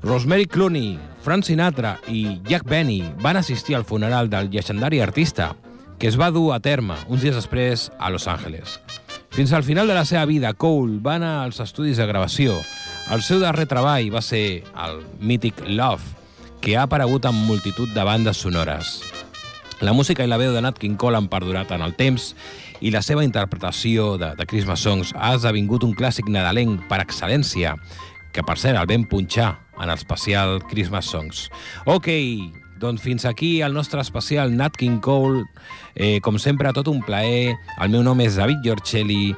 Rosemary 0.04 0.52
Clooney, 0.52 0.98
Frank 1.24 1.48
Sinatra 1.48 2.02
i 2.12 2.42
Jack 2.52 2.68
Benny 2.68 3.06
van 3.24 3.40
assistir 3.40 3.80
al 3.80 3.88
funeral 3.88 4.28
del 4.28 4.52
llegendari 4.52 5.00
artista, 5.00 5.54
que 6.00 6.12
es 6.12 6.20
va 6.20 6.34
dur 6.36 6.50
a 6.52 6.60
terme 6.60 7.00
uns 7.08 7.24
dies 7.24 7.40
després 7.40 7.94
a 7.98 8.12
Los 8.12 8.28
Angeles. 8.28 8.82
Fins 9.32 9.54
al 9.54 9.64
final 9.64 9.88
de 9.88 9.94
la 9.96 10.04
seva 10.04 10.26
vida, 10.26 10.54
Cole 10.54 11.00
va 11.00 11.16
anar 11.16 11.46
als 11.46 11.62
estudis 11.64 11.96
de 11.96 12.06
gravació. 12.06 12.58
El 13.16 13.24
seu 13.24 13.40
darrer 13.40 13.64
treball 13.64 14.10
va 14.12 14.20
ser 14.20 14.66
el 14.76 15.00
mític 15.24 15.62
Love, 15.70 16.04
que 16.60 16.76
ha 16.76 16.84
aparegut 16.84 17.26
en 17.26 17.40
multitud 17.48 17.88
de 17.96 18.04
bandes 18.04 18.44
sonores. 18.44 19.00
La 19.80 19.94
música 19.96 20.28
i 20.28 20.30
la 20.30 20.38
veu 20.38 20.52
de 20.52 20.60
Nat 20.62 20.78
King 20.78 21.00
Cole 21.00 21.18
han 21.18 21.32
perdurat 21.32 21.72
en 21.72 21.82
el 21.82 21.96
temps 21.96 22.34
i 22.84 22.92
la 22.92 23.00
seva 23.02 23.24
interpretació 23.24 24.18
de, 24.20 24.34
de 24.36 24.46
Christmas 24.46 24.84
Songs 24.84 25.16
ha 25.16 25.32
esdevingut 25.38 25.88
un 25.88 25.96
clàssic 25.96 26.28
nadalenc 26.28 26.84
per 26.92 27.00
excel·lència, 27.00 27.78
que 28.36 28.44
per 28.44 28.60
cert 28.60 28.76
el 28.78 28.90
vam 28.92 29.08
punxar 29.08 29.54
en 29.80 29.88
l'especial 29.88 30.60
Christmas 30.68 31.08
Songs. 31.08 31.48
Ok, 31.88 32.12
doncs 32.82 33.04
fins 33.06 33.24
aquí 33.30 33.62
el 33.62 33.76
nostre 33.78 34.02
especial 34.02 34.56
Nat 34.58 34.76
King 34.76 35.00
Cole. 35.00 35.46
Eh, 35.96 36.20
com 36.26 36.40
sempre, 36.42 36.74
tot 36.74 36.90
un 36.90 37.04
plaer. 37.06 37.54
El 37.80 37.94
meu 37.94 38.02
nom 38.04 38.20
és 38.26 38.36
David 38.36 38.66
Giorcelli. 38.66 39.36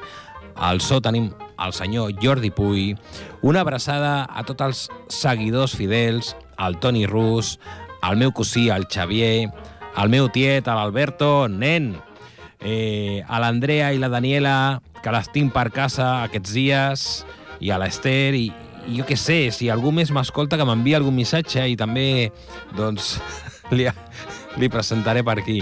Al 0.56 0.80
so 0.80 1.00
tenim 1.04 1.28
al 1.58 1.74
senyor 1.76 2.14
Jordi 2.22 2.50
Puy, 2.50 2.96
una 3.42 3.60
abraçada 3.60 4.24
a 4.24 4.42
tots 4.46 4.64
els 4.64 4.82
seguidors 5.12 5.74
fidels, 5.76 6.34
al 6.56 6.78
Toni 6.80 7.06
Rus, 7.06 7.58
al 8.02 8.16
meu 8.16 8.32
cosí, 8.32 8.70
al 8.70 8.88
Xavier, 8.90 9.50
al 9.94 10.10
meu 10.10 10.28
tiet, 10.30 10.66
a 10.68 10.74
l'Alberto, 10.78 11.46
nen, 11.48 11.94
eh, 12.60 13.22
a 13.28 13.40
l'Andrea 13.42 13.92
i 13.92 14.00
la 14.02 14.10
Daniela, 14.10 14.80
que 15.02 15.12
les 15.14 15.30
tinc 15.34 15.52
per 15.54 15.70
casa 15.74 16.24
aquests 16.24 16.54
dies, 16.56 17.08
i 17.60 17.70
a 17.70 17.78
l'Ester, 17.78 18.34
i 18.34 18.48
jo 18.88 19.06
què 19.08 19.16
sé, 19.18 19.38
si 19.54 19.70
algú 19.72 19.92
més 19.94 20.12
m'escolta 20.14 20.58
que 20.60 20.66
m'envia 20.68 20.98
algun 21.00 21.16
missatge 21.16 21.64
i 21.70 21.76
també, 21.80 22.30
doncs, 22.76 23.16
li, 23.76 23.88
li 24.60 24.70
presentaré 24.72 25.24
per 25.26 25.38
aquí. 25.42 25.60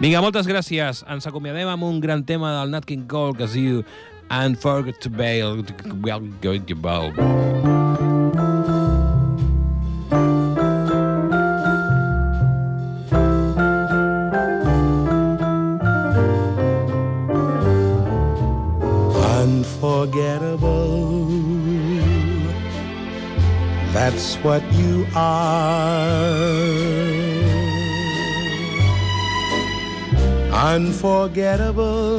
Vinga, 0.00 0.22
moltes 0.24 0.48
gràcies. 0.50 1.04
Ens 1.10 1.28
acomiadem 1.30 1.70
amb 1.70 1.86
un 1.86 2.00
gran 2.02 2.24
tema 2.26 2.50
del 2.58 2.74
Nat 2.74 2.88
King 2.88 3.06
Cole 3.10 3.38
que 3.38 3.46
es 3.46 3.54
diu 3.54 3.84
Unforget 4.32 4.98
to 5.04 5.10
Bail, 5.10 5.62
well, 6.02 6.24
going 6.42 6.66
to 6.66 6.74
Bail. 6.74 7.12
unforgettable. 7.14 8.03
What 24.44 24.62
you 24.74 25.06
are. 25.14 26.34
Unforgettable, 30.52 32.18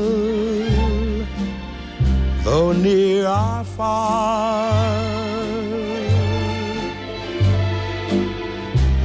though 2.44 2.72
near 2.74 3.28
or 3.28 3.64
far. 3.64 4.74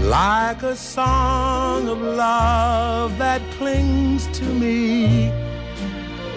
Like 0.03 0.63
a 0.63 0.75
song 0.75 1.89
of 1.89 2.01
love 2.01 3.19
that 3.19 3.43
clings 3.59 4.27
to 4.39 4.45
me 4.45 5.31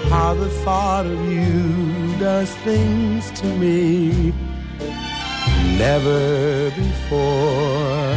how 0.10 0.34
the 0.34 0.50
thought 0.64 1.06
of 1.06 1.20
you 1.32 2.20
does 2.20 2.54
things 2.68 3.32
to 3.40 3.48
me 3.58 4.34
never 5.78 6.72
before 6.72 8.16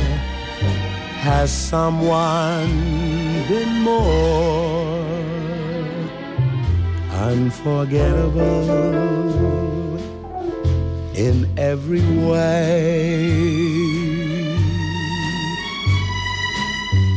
has 1.20 1.50
someone 1.50 2.70
been 3.48 3.80
more 3.82 5.04
unforgettable 7.28 8.70
in 11.14 11.48
every 11.58 12.06
way 12.28 13.26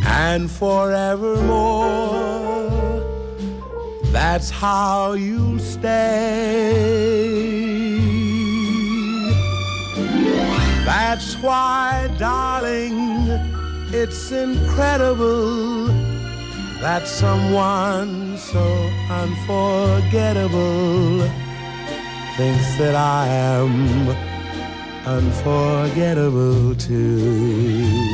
and 0.05 0.49
forevermore 0.49 2.09
that's 4.11 4.49
how 4.49 5.13
you 5.13 5.59
stay. 5.59 6.09
That's 11.11 11.33
why, 11.37 12.07
darling, 12.19 13.29
it's 13.91 14.31
incredible 14.31 15.87
that 16.81 17.07
someone 17.07 18.37
so 18.37 18.61
unforgettable 19.09 21.21
thinks 22.37 22.77
that 22.77 22.93
I 22.93 23.27
am 23.27 24.09
unforgettable 25.07 26.75
too. 26.75 28.09